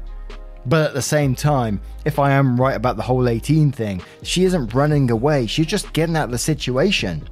But 0.65 0.89
at 0.89 0.93
the 0.93 1.01
same 1.01 1.35
time, 1.35 1.79
if 2.03 2.19
I 2.19 2.31
am 2.31 2.59
right 2.59 2.75
about 2.75 2.97
the 2.97 3.03
whole 3.03 3.29
18 3.29 3.71
thing, 3.71 4.01
she 4.23 4.43
isn't 4.43 4.73
running 4.73 5.09
away, 5.09 5.47
she's 5.47 5.67
just 5.67 5.93
getting 5.93 6.17
out 6.17 6.25
of 6.25 6.31
the 6.31 6.37
situation. 6.37 7.25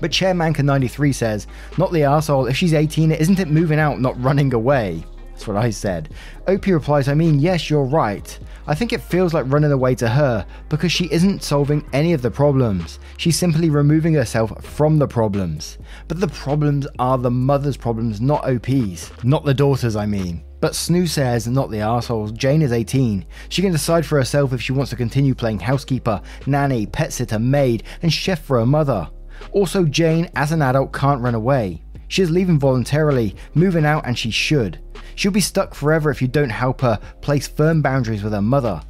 But 0.00 0.12
Chairmanka93 0.12 1.12
says, 1.12 1.48
Not 1.76 1.90
the 1.90 2.04
asshole, 2.04 2.46
if 2.46 2.56
she's 2.56 2.72
18, 2.72 3.10
isn't 3.10 3.40
it 3.40 3.48
moving 3.48 3.80
out, 3.80 4.00
not 4.00 4.22
running 4.22 4.54
away? 4.54 5.04
That's 5.38 5.46
what 5.46 5.56
I 5.56 5.70
said. 5.70 6.08
OP 6.48 6.66
replies, 6.66 7.06
I 7.06 7.14
mean, 7.14 7.38
yes, 7.38 7.70
you're 7.70 7.84
right. 7.84 8.36
I 8.66 8.74
think 8.74 8.92
it 8.92 9.00
feels 9.00 9.32
like 9.32 9.48
running 9.48 9.70
away 9.70 9.94
to 9.94 10.08
her 10.08 10.44
because 10.68 10.90
she 10.90 11.08
isn't 11.12 11.44
solving 11.44 11.88
any 11.92 12.12
of 12.12 12.22
the 12.22 12.30
problems. 12.30 12.98
She's 13.18 13.38
simply 13.38 13.70
removing 13.70 14.14
herself 14.14 14.64
from 14.64 14.98
the 14.98 15.06
problems. 15.06 15.78
But 16.08 16.18
the 16.18 16.26
problems 16.26 16.88
are 16.98 17.18
the 17.18 17.30
mother's 17.30 17.76
problems, 17.76 18.20
not 18.20 18.50
OP's. 18.50 19.12
Not 19.22 19.44
the 19.44 19.54
daughter's, 19.54 19.94
I 19.94 20.06
mean. 20.06 20.42
But 20.60 20.72
Snoo 20.72 21.06
says, 21.06 21.46
not 21.46 21.70
the 21.70 21.82
assholes. 21.82 22.32
Jane 22.32 22.60
is 22.60 22.72
18. 22.72 23.24
She 23.48 23.62
can 23.62 23.70
decide 23.70 24.04
for 24.04 24.18
herself 24.18 24.52
if 24.52 24.60
she 24.60 24.72
wants 24.72 24.90
to 24.90 24.96
continue 24.96 25.36
playing 25.36 25.60
housekeeper, 25.60 26.20
nanny, 26.46 26.86
pet 26.86 27.12
sitter, 27.12 27.38
maid, 27.38 27.84
and 28.02 28.12
chef 28.12 28.42
for 28.42 28.58
her 28.58 28.66
mother. 28.66 29.08
Also, 29.52 29.84
Jane, 29.84 30.28
as 30.34 30.50
an 30.50 30.62
adult, 30.62 30.92
can't 30.92 31.22
run 31.22 31.36
away. 31.36 31.84
She 32.08 32.22
is 32.22 32.30
leaving 32.30 32.58
voluntarily, 32.58 33.36
moving 33.54 33.84
out, 33.84 34.06
and 34.06 34.18
she 34.18 34.30
should. 34.30 34.80
She'll 35.18 35.32
be 35.32 35.40
stuck 35.40 35.74
forever 35.74 36.12
if 36.12 36.22
you 36.22 36.28
don't 36.28 36.48
help 36.48 36.80
her 36.82 36.96
place 37.22 37.48
firm 37.48 37.82
boundaries 37.82 38.22
with 38.22 38.32
her 38.34 38.40
mother, 38.40 38.80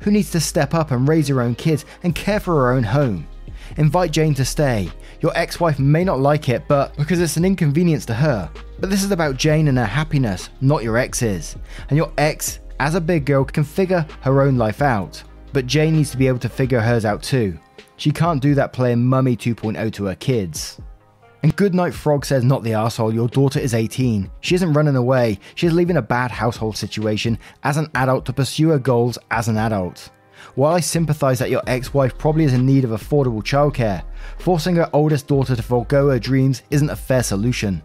who 0.00 0.10
needs 0.10 0.32
to 0.32 0.40
step 0.40 0.74
up 0.74 0.90
and 0.90 1.06
raise 1.06 1.28
her 1.28 1.40
own 1.40 1.54
kids 1.54 1.84
and 2.02 2.12
care 2.12 2.40
for 2.40 2.54
her 2.54 2.72
own 2.72 2.82
home. 2.82 3.28
Invite 3.76 4.10
Jane 4.10 4.34
to 4.34 4.44
stay. 4.44 4.90
Your 5.20 5.30
ex 5.36 5.60
wife 5.60 5.78
may 5.78 6.02
not 6.02 6.18
like 6.18 6.48
it, 6.48 6.64
but 6.66 6.96
because 6.96 7.20
it's 7.20 7.36
an 7.36 7.44
inconvenience 7.44 8.04
to 8.06 8.14
her. 8.14 8.50
But 8.80 8.90
this 8.90 9.04
is 9.04 9.12
about 9.12 9.36
Jane 9.36 9.68
and 9.68 9.78
her 9.78 9.84
happiness, 9.84 10.50
not 10.60 10.82
your 10.82 10.98
ex's. 10.98 11.54
And 11.88 11.96
your 11.96 12.12
ex, 12.18 12.58
as 12.80 12.96
a 12.96 13.00
big 13.00 13.24
girl, 13.24 13.44
can 13.44 13.62
figure 13.62 14.04
her 14.22 14.42
own 14.42 14.56
life 14.56 14.82
out. 14.82 15.22
But 15.52 15.68
Jane 15.68 15.94
needs 15.94 16.10
to 16.10 16.16
be 16.16 16.26
able 16.26 16.40
to 16.40 16.48
figure 16.48 16.80
hers 16.80 17.04
out 17.04 17.22
too. 17.22 17.56
She 17.96 18.10
can't 18.10 18.42
do 18.42 18.56
that 18.56 18.72
playing 18.72 19.04
Mummy 19.04 19.36
2.0 19.36 19.92
to 19.92 20.06
her 20.06 20.16
kids. 20.16 20.80
And 21.46 21.54
Goodnight 21.54 21.94
Frog 21.94 22.26
says, 22.26 22.42
Not 22.42 22.64
the 22.64 22.72
asshole, 22.72 23.14
your 23.14 23.28
daughter 23.28 23.60
is 23.60 23.72
18. 23.72 24.28
She 24.40 24.56
isn't 24.56 24.72
running 24.72 24.96
away, 24.96 25.38
she 25.54 25.68
is 25.68 25.72
leaving 25.72 25.96
a 25.96 26.02
bad 26.02 26.32
household 26.32 26.76
situation 26.76 27.38
as 27.62 27.76
an 27.76 27.88
adult 27.94 28.26
to 28.26 28.32
pursue 28.32 28.70
her 28.70 28.80
goals 28.80 29.16
as 29.30 29.46
an 29.46 29.56
adult. 29.56 30.10
While 30.56 30.74
I 30.74 30.80
sympathise 30.80 31.38
that 31.38 31.50
your 31.50 31.62
ex 31.68 31.94
wife 31.94 32.18
probably 32.18 32.42
is 32.42 32.52
in 32.52 32.66
need 32.66 32.82
of 32.82 32.90
affordable 32.90 33.44
childcare, 33.44 34.02
forcing 34.38 34.74
her 34.74 34.90
oldest 34.92 35.28
daughter 35.28 35.54
to 35.54 35.62
forego 35.62 36.10
her 36.10 36.18
dreams 36.18 36.64
isn't 36.70 36.90
a 36.90 36.96
fair 36.96 37.22
solution. 37.22 37.80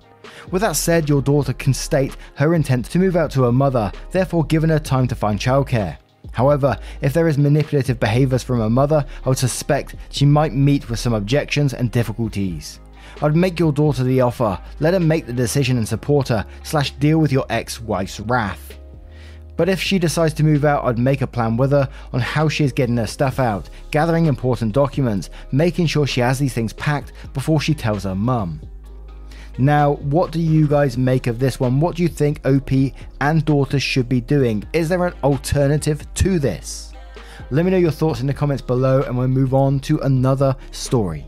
With 0.49 0.63
that 0.63 0.75
said, 0.75 1.07
your 1.07 1.21
daughter 1.21 1.53
can 1.53 1.75
state 1.75 2.17
her 2.37 2.55
intent 2.55 2.85
to 2.85 2.97
move 2.97 3.15
out 3.15 3.29
to 3.33 3.43
her 3.43 3.51
mother, 3.51 3.91
therefore 4.09 4.43
giving 4.43 4.71
her 4.71 4.79
time 4.79 5.07
to 5.07 5.13
find 5.13 5.39
childcare. 5.39 5.97
However, 6.31 6.79
if 7.01 7.13
there 7.13 7.27
is 7.27 7.37
manipulative 7.37 7.99
behaviours 7.99 8.41
from 8.41 8.57
her 8.57 8.71
mother, 8.71 9.05
I 9.23 9.29
would 9.29 9.37
suspect 9.37 9.97
she 10.09 10.25
might 10.25 10.55
meet 10.55 10.89
with 10.89 10.97
some 10.97 11.13
objections 11.13 11.75
and 11.75 11.91
difficulties. 11.91 12.79
I'd 13.21 13.35
make 13.35 13.59
your 13.59 13.71
daughter 13.71 14.03
the 14.03 14.21
offer, 14.21 14.59
let 14.79 14.93
her 14.93 14.99
make 14.99 15.25
the 15.25 15.33
decision 15.33 15.77
and 15.77 15.87
support 15.87 16.27
her, 16.29 16.45
slash 16.63 16.91
deal 16.91 17.19
with 17.19 17.31
your 17.31 17.45
ex-wife's 17.49 18.19
wrath. 18.19 18.77
But 19.57 19.69
if 19.69 19.81
she 19.81 19.99
decides 19.99 20.33
to 20.35 20.43
move 20.43 20.65
out, 20.65 20.85
I'd 20.85 20.97
make 20.97 21.21
a 21.21 21.27
plan 21.27 21.57
with 21.57 21.71
her 21.71 21.87
on 22.13 22.19
how 22.19 22.49
she 22.49 22.63
is 22.63 22.71
getting 22.71 22.97
her 22.97 23.07
stuff 23.07 23.39
out, 23.39 23.69
gathering 23.91 24.25
important 24.25 24.73
documents, 24.73 25.29
making 25.51 25.87
sure 25.87 26.07
she 26.07 26.21
has 26.21 26.39
these 26.39 26.53
things 26.53 26.73
packed 26.73 27.11
before 27.33 27.61
she 27.61 27.73
tells 27.73 28.03
her 28.03 28.15
mum. 28.15 28.59
Now, 29.57 29.95
what 29.95 30.31
do 30.31 30.39
you 30.39 30.67
guys 30.67 30.97
make 30.97 31.27
of 31.27 31.37
this 31.37 31.59
one? 31.59 31.79
What 31.79 31.95
do 31.95 32.03
you 32.03 32.09
think 32.09 32.39
OP 32.45 32.71
and 33.19 33.45
daughter 33.45 33.79
should 33.79 34.09
be 34.09 34.21
doing? 34.21 34.63
Is 34.73 34.89
there 34.89 35.05
an 35.05 35.13
alternative 35.23 36.11
to 36.15 36.39
this? 36.39 36.93
Let 37.49 37.65
me 37.65 37.71
know 37.71 37.77
your 37.77 37.91
thoughts 37.91 38.21
in 38.21 38.27
the 38.27 38.33
comments 38.33 38.61
below 38.61 39.03
and 39.03 39.17
we'll 39.17 39.27
move 39.27 39.53
on 39.53 39.79
to 39.81 39.99
another 39.99 40.55
story. 40.71 41.25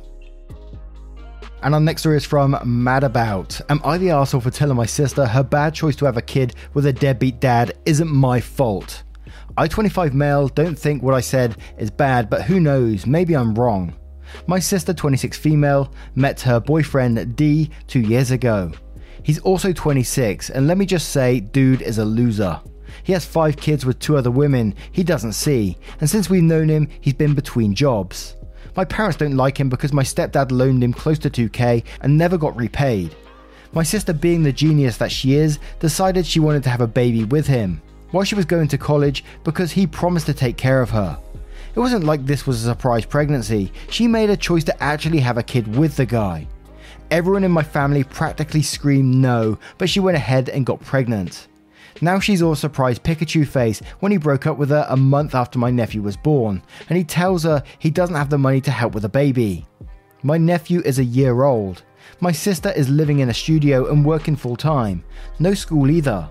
And 1.64 1.74
our 1.74 1.80
next 1.80 2.02
story 2.02 2.18
is 2.18 2.26
from 2.26 2.60
Mad 2.66 3.06
About. 3.06 3.62
Am 3.70 3.80
I 3.86 3.98
the 3.98 4.10
asshole 4.10 4.42
for 4.42 4.52
telling 4.52 4.76
my 4.76 4.86
sister 4.86 5.26
her 5.26 5.44
bad 5.44 5.74
choice 5.74 5.96
to 5.96 6.06
have 6.06 6.18
a 6.18 6.22
kid 6.22 6.56
with 6.74 6.86
a 6.86 6.92
deadbeat 6.92 7.40
dad 7.40 7.72
isn't 7.86 8.12
my 8.12 8.42
fault? 8.42 9.04
I, 9.56 9.70
25 9.70 10.14
male, 10.14 10.50
don't 10.50 10.78
think 10.78 11.02
what 11.02 11.14
I 11.14 11.22
said 11.22 11.56
is 11.78 11.90
bad, 11.90 12.30
but 12.30 12.42
who 12.42 12.60
knows, 12.60 13.06
maybe 13.06 13.34
I'm 13.34 13.56
wrong. 13.56 13.96
My 14.46 14.60
sister, 14.60 14.94
26 14.94 15.38
female, 15.38 15.94
met 16.16 16.42
her 16.42 16.60
boyfriend 16.60 17.38
D 17.38 17.70
two 17.88 18.02
years 18.02 18.32
ago. 18.32 18.74
He's 19.22 19.40
also 19.40 19.72
26, 19.72 20.50
and 20.50 20.68
let 20.68 20.78
me 20.78 20.86
just 20.86 21.10
say, 21.10 21.40
dude 21.40 21.82
is 21.82 21.98
a 21.98 22.04
loser. 22.04 22.60
He 23.04 23.14
has 23.14 23.26
five 23.26 23.56
kids 23.56 23.86
with 23.86 24.00
two 24.00 24.18
other 24.18 24.32
women 24.32 24.76
he 24.92 25.04
doesn't 25.04 25.34
see, 25.34 25.78
and 26.02 26.10
since 26.10 26.30
we've 26.30 26.44
known 26.44 26.68
him, 26.68 26.90
he's 27.00 27.14
been 27.14 27.34
between 27.34 27.74
jobs. 27.74 28.36
My 28.76 28.86
parents 28.86 29.18
don't 29.18 29.38
like 29.38 29.60
him 29.60 29.70
because 29.70 29.94
my 29.94 30.04
stepdad 30.04 30.52
loaned 30.52 30.84
him 30.84 30.94
close 30.94 31.20
to 31.20 31.30
2k 31.30 31.84
and 32.02 32.18
never 32.18 32.38
got 32.38 32.56
repaid. 32.56 33.16
My 33.72 33.84
sister, 33.84 34.14
being 34.14 34.44
the 34.44 34.52
genius 34.52 34.98
that 34.98 35.12
she 35.12 35.36
is, 35.36 35.60
decided 35.80 36.26
she 36.26 36.40
wanted 36.40 36.64
to 36.64 36.70
have 36.70 36.82
a 36.82 36.88
baby 36.88 37.24
with 37.24 37.48
him 37.48 37.82
while 38.12 38.24
she 38.24 38.36
was 38.36 38.46
going 38.46 38.68
to 38.68 38.78
college 38.78 39.24
because 39.44 39.72
he 39.72 39.88
promised 39.88 40.28
to 40.28 40.34
take 40.34 40.58
care 40.58 40.82
of 40.82 40.92
her. 40.92 41.18
It 41.76 41.80
wasn't 41.80 42.04
like 42.04 42.26
this 42.26 42.46
was 42.46 42.64
a 42.64 42.70
surprise 42.70 43.06
pregnancy. 43.06 43.72
She 43.90 44.08
made 44.08 44.30
a 44.30 44.38
choice 44.38 44.64
to 44.66 44.84
actually 44.84 45.20
have 45.20 45.40
a 45.40 45.44
kid 45.44 45.76
with 45.76 45.96
the 45.96 46.06
guy. 46.06 46.48
Everyone 47.10 47.44
in 47.44 47.52
my 47.52 47.64
family 47.64 48.04
practically 48.04 48.62
screamed 48.62 49.16
no, 49.16 49.58
but 49.80 49.90
she 49.90 50.00
went 50.00 50.18
ahead 50.18 50.50
and 50.50 50.66
got 50.66 50.80
pregnant. 50.82 51.48
Now 52.04 52.20
she's 52.20 52.42
all 52.42 52.56
surprised 52.56 53.02
Pikachu 53.02 53.48
face 53.48 53.82
when 54.02 54.12
he 54.12 54.18
broke 54.18 54.46
up 54.46 54.58
with 54.58 54.72
her 54.72 54.86
a 54.90 54.98
month 54.98 55.34
after 55.34 55.58
my 55.58 55.72
nephew 55.72 56.02
was 56.02 56.18
born, 56.18 56.62
and 56.90 56.98
he 56.98 57.06
tells 57.06 57.44
her 57.44 57.64
he 57.80 57.90
doesn't 57.90 58.18
have 58.18 58.30
the 58.30 58.38
money 58.38 58.60
to 58.60 58.72
help 58.72 58.94
with 58.94 59.06
a 59.06 59.10
baby. 59.10 59.66
My 60.22 60.38
nephew 60.38 60.82
is 60.82 61.00
a 61.00 61.04
year 61.06 61.44
old. 61.44 61.84
My 62.20 62.34
sister 62.34 62.72
is 62.72 62.90
living 62.90 63.20
in 63.20 63.30
a 63.30 63.34
studio 63.34 63.90
and 63.90 64.06
working 64.06 64.36
full 64.36 64.58
time. 64.58 65.02
No 65.40 65.54
school 65.54 65.90
either. 65.90 66.30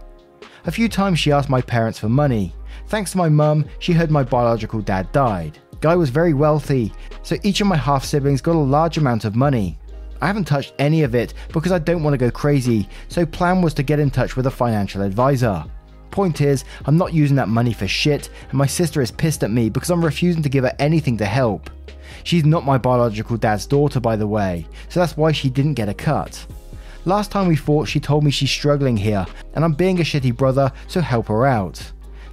A 0.66 0.70
few 0.70 0.90
times 0.90 1.18
she 1.18 1.32
asked 1.32 1.48
my 1.48 1.62
parents 1.62 1.98
for 1.98 2.11
money. 2.11 2.54
Thanks 2.88 3.12
to 3.12 3.16
my 3.16 3.30
mum, 3.30 3.64
she 3.78 3.94
heard 3.94 4.11
my 4.11 4.24
biological 4.24 4.82
dad 4.82 5.11
died. 5.11 5.58
Guy 5.80 5.96
was 5.96 6.11
very 6.11 6.35
wealthy, 6.35 6.92
so 7.22 7.37
each 7.42 7.62
of 7.62 7.66
my 7.66 7.76
half 7.76 8.04
siblings 8.04 8.42
got 8.42 8.56
a 8.56 8.58
large 8.58 8.98
amount 8.98 9.24
of 9.24 9.35
money. 9.35 9.78
I 10.22 10.28
haven't 10.28 10.44
touched 10.44 10.74
any 10.78 11.02
of 11.02 11.16
it 11.16 11.35
because 11.52 11.72
I 11.72 11.80
don't 11.80 12.04
want 12.04 12.14
to 12.14 12.18
go 12.18 12.30
crazy, 12.30 12.88
so 13.08 13.26
plan 13.26 13.61
was 13.61 13.74
to 13.74 13.82
get 13.82 13.98
in 13.98 14.08
touch 14.08 14.37
with 14.37 14.46
a 14.46 14.52
financial 14.52 15.02
advisor. 15.02 15.64
Point 16.12 16.40
is, 16.40 16.64
I'm 16.87 16.96
not 16.96 17.12
using 17.12 17.35
that 17.37 17.48
money 17.48 17.72
for 17.72 17.88
shit, 17.88 18.30
and 18.48 18.54
my 18.54 18.66
sister 18.66 19.02
is 19.02 19.11
pissed 19.11 19.42
at 19.42 19.50
me 19.50 19.68
because 19.68 19.90
I'm 19.90 20.04
refusing 20.04 20.40
to 20.44 20.48
give 20.48 20.62
her 20.62 20.76
anything 20.78 21.16
to 21.18 21.24
help. 21.24 21.70
She's 22.22 22.44
not 22.44 22.64
my 22.64 22.78
biological 22.78 23.37
dad's 23.37 23.66
daughter, 23.66 23.98
by 23.98 24.14
the 24.14 24.28
way, 24.28 24.68
so 24.88 25.00
that's 25.00 25.16
why 25.16 25.32
she 25.32 25.50
didn't 25.50 25.74
get 25.74 25.88
a 25.88 25.94
cut. 25.94 26.46
Last 27.04 27.32
time 27.32 27.48
we 27.48 27.56
fought, 27.56 27.88
she 27.88 27.98
told 27.98 28.22
me 28.22 28.30
she's 28.30 28.48
struggling 28.48 28.96
here, 28.96 29.26
and 29.54 29.64
I'm 29.64 29.74
being 29.74 29.98
a 29.98 30.04
shitty 30.04 30.37
brother, 30.37 30.70
so 30.87 31.00
help 31.00 31.26
her 31.26 31.46
out. 31.46 31.82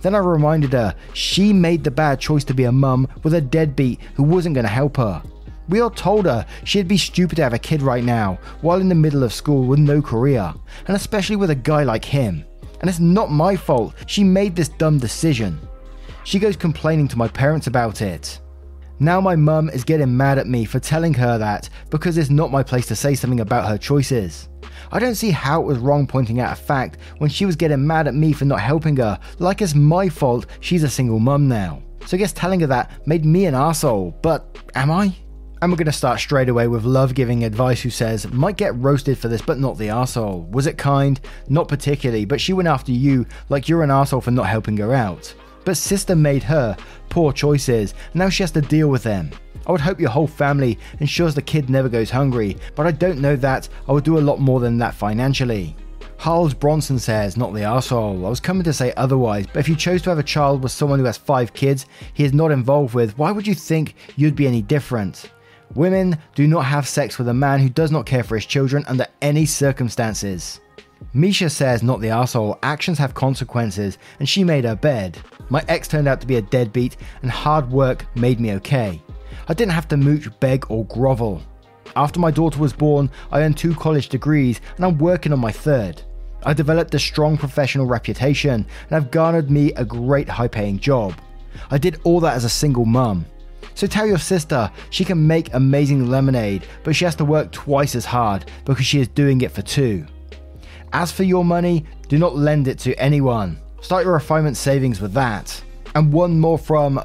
Then 0.02 0.14
I 0.14 0.20
reminded 0.20 0.74
her 0.74 0.94
she 1.14 1.54
made 1.54 1.84
the 1.84 1.90
bad 1.90 2.20
choice 2.20 2.44
to 2.46 2.54
be 2.54 2.66
a 2.66 2.72
mum 2.72 3.08
with 3.24 3.34
a 3.34 3.42
deadbeat 3.42 4.00
who 4.14 4.22
wasn't 4.22 4.54
going 4.54 4.66
to 4.66 4.72
help 4.72 4.98
her. 4.98 5.24
We 5.70 5.82
all 5.82 5.92
told 5.92 6.26
her 6.26 6.46
she'd 6.64 6.88
be 6.88 6.98
stupid 6.98 7.36
to 7.36 7.44
have 7.44 7.54
a 7.54 7.60
kid 7.60 7.84
right 7.84 8.04
now 8.04 8.40
while 8.62 8.82
in 8.82 8.90
the 8.90 8.96
middle 8.96 9.24
of 9.24 9.32
school 9.32 9.66
with 9.66 9.80
no 9.80 10.02
career, 10.02 10.52
and 10.88 10.98
especially 10.98 11.36
with 11.36 11.52
a 11.52 11.56
guy 11.56 11.84
like 11.84 12.04
him. 12.04 12.44
And 12.82 12.90
it's 12.90 13.00
not 13.00 13.32
my 13.32 13.56
fault 13.56 13.94
she 14.08 14.24
made 14.24 14.56
this 14.56 14.70
dumb 14.70 14.98
decision. 14.98 15.60
She 16.24 16.40
goes 16.40 16.58
complaining 16.58 17.08
to 17.10 17.18
my 17.18 17.28
parents 17.28 17.68
about 17.68 18.02
it. 18.02 18.40
Now 19.00 19.22
my 19.22 19.36
mum 19.36 19.70
is 19.70 19.84
getting 19.84 20.18
mad 20.18 20.40
at 20.40 20.48
me 20.48 20.66
for 20.66 20.80
telling 20.80 21.14
her 21.14 21.38
that 21.38 21.70
because 21.90 22.18
it's 22.18 22.30
not 22.30 22.52
my 22.52 22.64
place 22.64 22.88
to 22.88 22.96
say 22.96 23.16
something 23.16 23.40
about 23.40 23.70
her 23.70 23.78
choices. 23.78 24.50
I 24.92 25.00
don't 25.00 25.16
see 25.16 25.32
how 25.32 25.62
it 25.62 25.66
was 25.66 25.78
wrong 25.78 26.08
pointing 26.08 26.40
out 26.40 26.52
a 26.52 26.56
fact 26.56 26.98
when 27.20 27.30
she 27.30 27.46
was 27.46 27.56
getting 27.56 27.86
mad 27.86 28.08
at 28.08 28.16
me 28.16 28.34
for 28.34 28.46
not 28.46 28.60
helping 28.60 28.98
her, 28.98 29.20
like 29.38 29.62
it's 29.62 29.76
my 29.76 30.10
fault 30.10 30.48
she's 30.62 30.84
a 30.84 30.90
single 30.90 31.20
mum 31.20 31.48
now. 31.48 31.84
So 32.08 32.18
I 32.18 32.20
guess 32.20 32.34
telling 32.34 32.60
her 32.62 32.68
that 32.68 33.08
made 33.08 33.24
me 33.24 33.46
an 33.46 33.56
asshole, 33.56 34.18
but 34.22 34.58
am 34.74 34.90
I? 34.90 35.16
And 35.62 35.70
we're 35.70 35.78
going 35.78 35.88
to 35.88 35.92
start 35.92 36.22
straight 36.22 36.48
away 36.48 36.70
with 36.70 36.86
Love 36.86 37.14
giving 37.14 37.44
advice 37.44 37.82
who 37.82 37.90
says, 37.90 38.32
Might 38.32 38.56
get 38.56 38.76
roasted 38.78 39.18
for 39.18 39.28
this, 39.28 39.42
but 39.42 39.60
not 39.60 39.78
the 39.78 39.90
asshole. 39.90 40.44
Was 40.52 40.68
it 40.68 40.78
kind? 40.78 41.20
Not 41.50 41.68
particularly, 41.68 42.24
but 42.24 42.40
she 42.40 42.54
went 42.54 42.70
after 42.70 42.94
you 42.94 43.26
like 43.50 43.68
you're 43.68 43.84
an 43.84 43.92
asshole 43.92 44.22
for 44.22 44.32
not 44.32 44.48
helping 44.48 44.78
her 44.78 44.94
out. 44.94 45.34
But 45.66 45.76
sister 45.76 46.16
made 46.16 46.44
her 46.44 46.78
poor 47.10 47.34
choices, 47.34 47.94
now 48.14 48.30
she 48.30 48.44
has 48.44 48.52
to 48.52 48.62
deal 48.62 48.88
with 48.88 49.04
them. 49.04 49.32
I 49.68 49.74
would 49.74 49.82
hope 49.82 50.00
your 50.00 50.10
whole 50.12 50.28
family 50.28 50.80
ensures 51.02 51.36
the 51.36 51.42
kid 51.42 51.70
never 51.70 51.90
goes 51.90 52.10
hungry, 52.10 52.56
but 52.76 52.88
I 52.88 52.92
don't 52.92 53.20
know 53.20 53.36
that 53.36 53.68
I 53.88 53.92
would 53.92 54.06
do 54.06 54.18
a 54.18 54.22
lot 54.22 54.40
more 54.40 54.62
than 54.62 54.78
that 54.78 54.96
financially. 54.96 55.76
Harles 56.18 56.54
Bronson 56.54 57.00
says, 57.00 57.36
not 57.36 57.54
the 57.54 57.64
asshole. 57.64 58.26
I 58.26 58.30
was 58.30 58.40
coming 58.40 58.64
to 58.64 58.74
say 58.74 58.94
otherwise, 58.96 59.46
but 59.48 59.60
if 59.60 59.68
you 59.68 59.76
chose 59.76 60.02
to 60.04 60.10
have 60.10 60.20
a 60.20 60.24
child 60.24 60.64
with 60.64 60.72
someone 60.72 61.00
who 61.00 61.06
has 61.06 61.18
five 61.18 61.54
kids 61.54 61.86
he 62.14 62.24
is 62.24 62.34
not 62.34 62.52
involved 62.52 62.94
with, 62.94 63.18
why 63.18 63.32
would 63.32 63.46
you 63.46 63.56
think 63.56 63.96
you'd 64.16 64.36
be 64.36 64.48
any 64.48 64.62
different? 64.62 65.30
Women 65.76 66.18
do 66.36 66.48
not 66.48 66.66
have 66.66 66.88
sex 66.88 67.18
with 67.18 67.28
a 67.28 67.34
man 67.34 67.60
who 67.60 67.70
does 67.70 67.92
not 67.92 68.06
care 68.06 68.24
for 68.24 68.36
his 68.36 68.46
children 68.46 68.84
under 68.88 69.06
any 69.22 69.46
circumstances. 69.46 70.60
Misha 71.14 71.50
says, 71.50 71.84
not 71.84 72.02
the 72.02 72.10
asshole, 72.10 72.60
actions 72.64 72.98
have 72.98 73.14
consequences, 73.14 73.98
and 74.20 74.28
she 74.28 74.44
made 74.44 74.66
her 74.66 74.76
bed. 74.76 75.18
My 75.50 75.64
ex 75.68 75.88
turned 75.88 76.08
out 76.08 76.22
to 76.22 76.28
be 76.28 76.36
a 76.38 76.42
deadbeat, 76.42 76.98
and 77.22 77.32
hard 77.32 77.70
work 77.72 78.06
made 78.16 78.40
me 78.40 78.54
okay. 78.54 79.02
I 79.48 79.54
didn't 79.54 79.72
have 79.72 79.88
to 79.90 79.98
mooch, 79.98 80.28
beg, 80.40 80.66
or 80.70 80.86
grovel. 80.86 81.42
After 81.96 82.20
my 82.20 82.32
daughter 82.32 82.60
was 82.60 82.74
born, 82.74 83.10
I 83.32 83.42
earned 83.42 83.58
two 83.58 83.74
college 83.76 84.10
degrees, 84.10 84.62
and 84.76 84.86
I'm 84.86 84.98
working 84.98 85.34
on 85.34 85.40
my 85.40 85.52
third. 85.52 86.02
I 86.44 86.54
developed 86.54 86.94
a 86.96 87.00
strong 87.00 87.38
professional 87.38 87.86
reputation, 87.86 88.54
and 88.54 88.92
have 88.92 89.12
garnered 89.12 89.50
me 89.50 89.74
a 89.74 89.86
great 89.86 90.30
high 90.30 90.48
paying 90.48 90.80
job. 90.80 91.14
I 91.72 91.78
did 91.78 92.00
all 92.04 92.20
that 92.22 92.36
as 92.36 92.44
a 92.44 92.50
single 92.50 92.86
mum. 92.86 93.26
So 93.76 93.88
tell 93.88 94.06
your 94.06 94.18
sister 94.18 94.72
she 94.90 95.06
can 95.06 95.26
make 95.26 95.54
amazing 95.54 96.10
lemonade, 96.10 96.68
but 96.84 96.96
she 96.96 97.06
has 97.06 97.16
to 97.16 97.26
work 97.26 97.52
twice 97.52 97.96
as 97.96 98.06
hard 98.06 98.50
because 98.66 98.86
she 98.86 99.00
is 99.00 99.08
doing 99.08 99.42
it 99.42 99.52
for 99.52 99.62
two. 99.62 100.06
As 100.92 101.12
for 101.12 101.24
your 101.24 101.46
money, 101.46 101.86
do 102.08 102.18
not 102.18 102.36
lend 102.36 102.68
it 102.68 102.80
to 102.80 102.96
anyone. 102.96 103.58
Start 103.82 104.04
your 104.04 104.14
refinement 104.14 104.58
savings 104.58 105.00
with 105.00 105.14
that. 105.14 105.64
And 105.96 106.14
one 106.14 106.40
more 106.40 106.58
from 106.58 107.00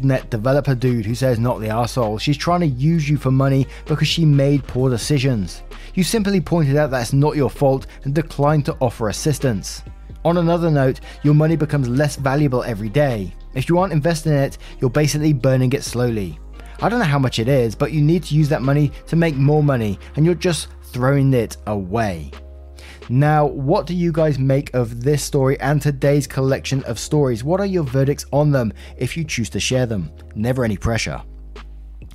.NET 0.00 0.30
developer 0.30 0.74
dude 0.74 1.06
who 1.06 1.14
says 1.14 1.38
not 1.38 1.60
the 1.60 1.68
asshole. 1.68 2.18
She's 2.18 2.36
trying 2.36 2.60
to 2.60 2.66
use 2.66 3.08
you 3.08 3.16
for 3.16 3.30
money 3.30 3.66
because 3.86 4.08
she 4.08 4.24
made 4.24 4.66
poor 4.66 4.90
decisions. 4.90 5.62
You 5.94 6.04
simply 6.04 6.40
pointed 6.40 6.76
out 6.76 6.90
that 6.90 7.02
it's 7.02 7.12
not 7.12 7.36
your 7.36 7.50
fault 7.50 7.86
and 8.04 8.14
declined 8.14 8.66
to 8.66 8.76
offer 8.80 9.08
assistance. 9.08 9.82
On 10.24 10.38
another 10.38 10.70
note, 10.70 11.00
your 11.22 11.34
money 11.34 11.56
becomes 11.56 11.88
less 11.88 12.16
valuable 12.16 12.62
every 12.64 12.88
day. 12.88 13.32
If 13.56 13.70
you 13.70 13.78
aren't 13.78 13.94
investing 13.94 14.32
in 14.32 14.38
it, 14.38 14.58
you're 14.80 14.90
basically 14.90 15.32
burning 15.32 15.72
it 15.72 15.82
slowly. 15.82 16.38
I 16.82 16.90
don't 16.90 16.98
know 16.98 17.06
how 17.06 17.18
much 17.18 17.38
it 17.38 17.48
is, 17.48 17.74
but 17.74 17.90
you 17.90 18.02
need 18.02 18.22
to 18.24 18.34
use 18.34 18.50
that 18.50 18.60
money 18.60 18.92
to 19.06 19.16
make 19.16 19.34
more 19.34 19.62
money, 19.62 19.98
and 20.14 20.26
you're 20.26 20.34
just 20.34 20.68
throwing 20.92 21.32
it 21.32 21.56
away. 21.66 22.30
Now, 23.08 23.46
what 23.46 23.86
do 23.86 23.94
you 23.94 24.12
guys 24.12 24.38
make 24.38 24.74
of 24.74 25.02
this 25.02 25.22
story 25.22 25.58
and 25.60 25.80
today's 25.80 26.26
collection 26.26 26.84
of 26.84 26.98
stories? 26.98 27.44
What 27.44 27.60
are 27.60 27.66
your 27.66 27.84
verdicts 27.84 28.26
on 28.30 28.50
them 28.50 28.74
if 28.98 29.16
you 29.16 29.24
choose 29.24 29.48
to 29.50 29.60
share 29.60 29.86
them? 29.86 30.10
Never 30.34 30.64
any 30.64 30.76
pressure. 30.76 31.22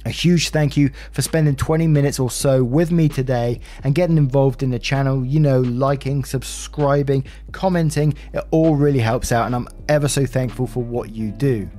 A 0.06 0.10
huge 0.10 0.50
thank 0.50 0.76
you 0.76 0.90
for 1.12 1.22
spending 1.22 1.56
20 1.56 1.88
minutes 1.88 2.20
or 2.20 2.32
so 2.32 2.64
with 2.64 2.92
me 2.92 3.08
today 3.08 3.60
and 3.84 3.94
getting 3.94 4.18
involved 4.18 4.64
in 4.64 4.72
the 4.72 4.80
channel. 4.80 5.24
You 5.24 5.40
know, 5.40 5.62
liking, 5.62 6.24
subscribing, 6.24 7.26
commenting, 7.52 8.16
it 8.34 8.44
all 8.52 8.76
really 8.76 9.00
helps 9.00 9.32
out, 9.32 9.46
and 9.46 9.56
I'm 9.56 9.68
ever 9.90 10.08
so 10.08 10.26
thankful 10.26 10.66
for 10.66 10.84
what 10.84 11.12
you 11.12 11.32
do. 11.32 11.70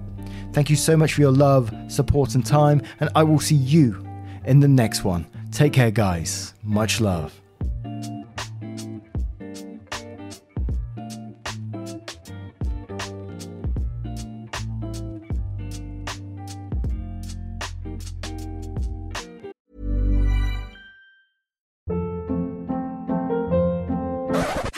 Thank 0.52 0.70
you 0.70 0.76
so 0.76 0.96
much 0.96 1.14
for 1.14 1.20
your 1.22 1.32
love, 1.32 1.74
support, 1.88 2.34
and 2.34 2.44
time, 2.44 2.82
and 3.00 3.10
I 3.16 3.22
will 3.22 3.40
see 3.40 3.56
you 3.56 4.06
in 4.44 4.60
the 4.60 4.68
next 4.68 5.02
one. 5.02 5.26
Take 5.50 5.72
care, 5.72 5.90
guys. 5.90 6.54
Much 6.62 7.00
love. 7.00 7.41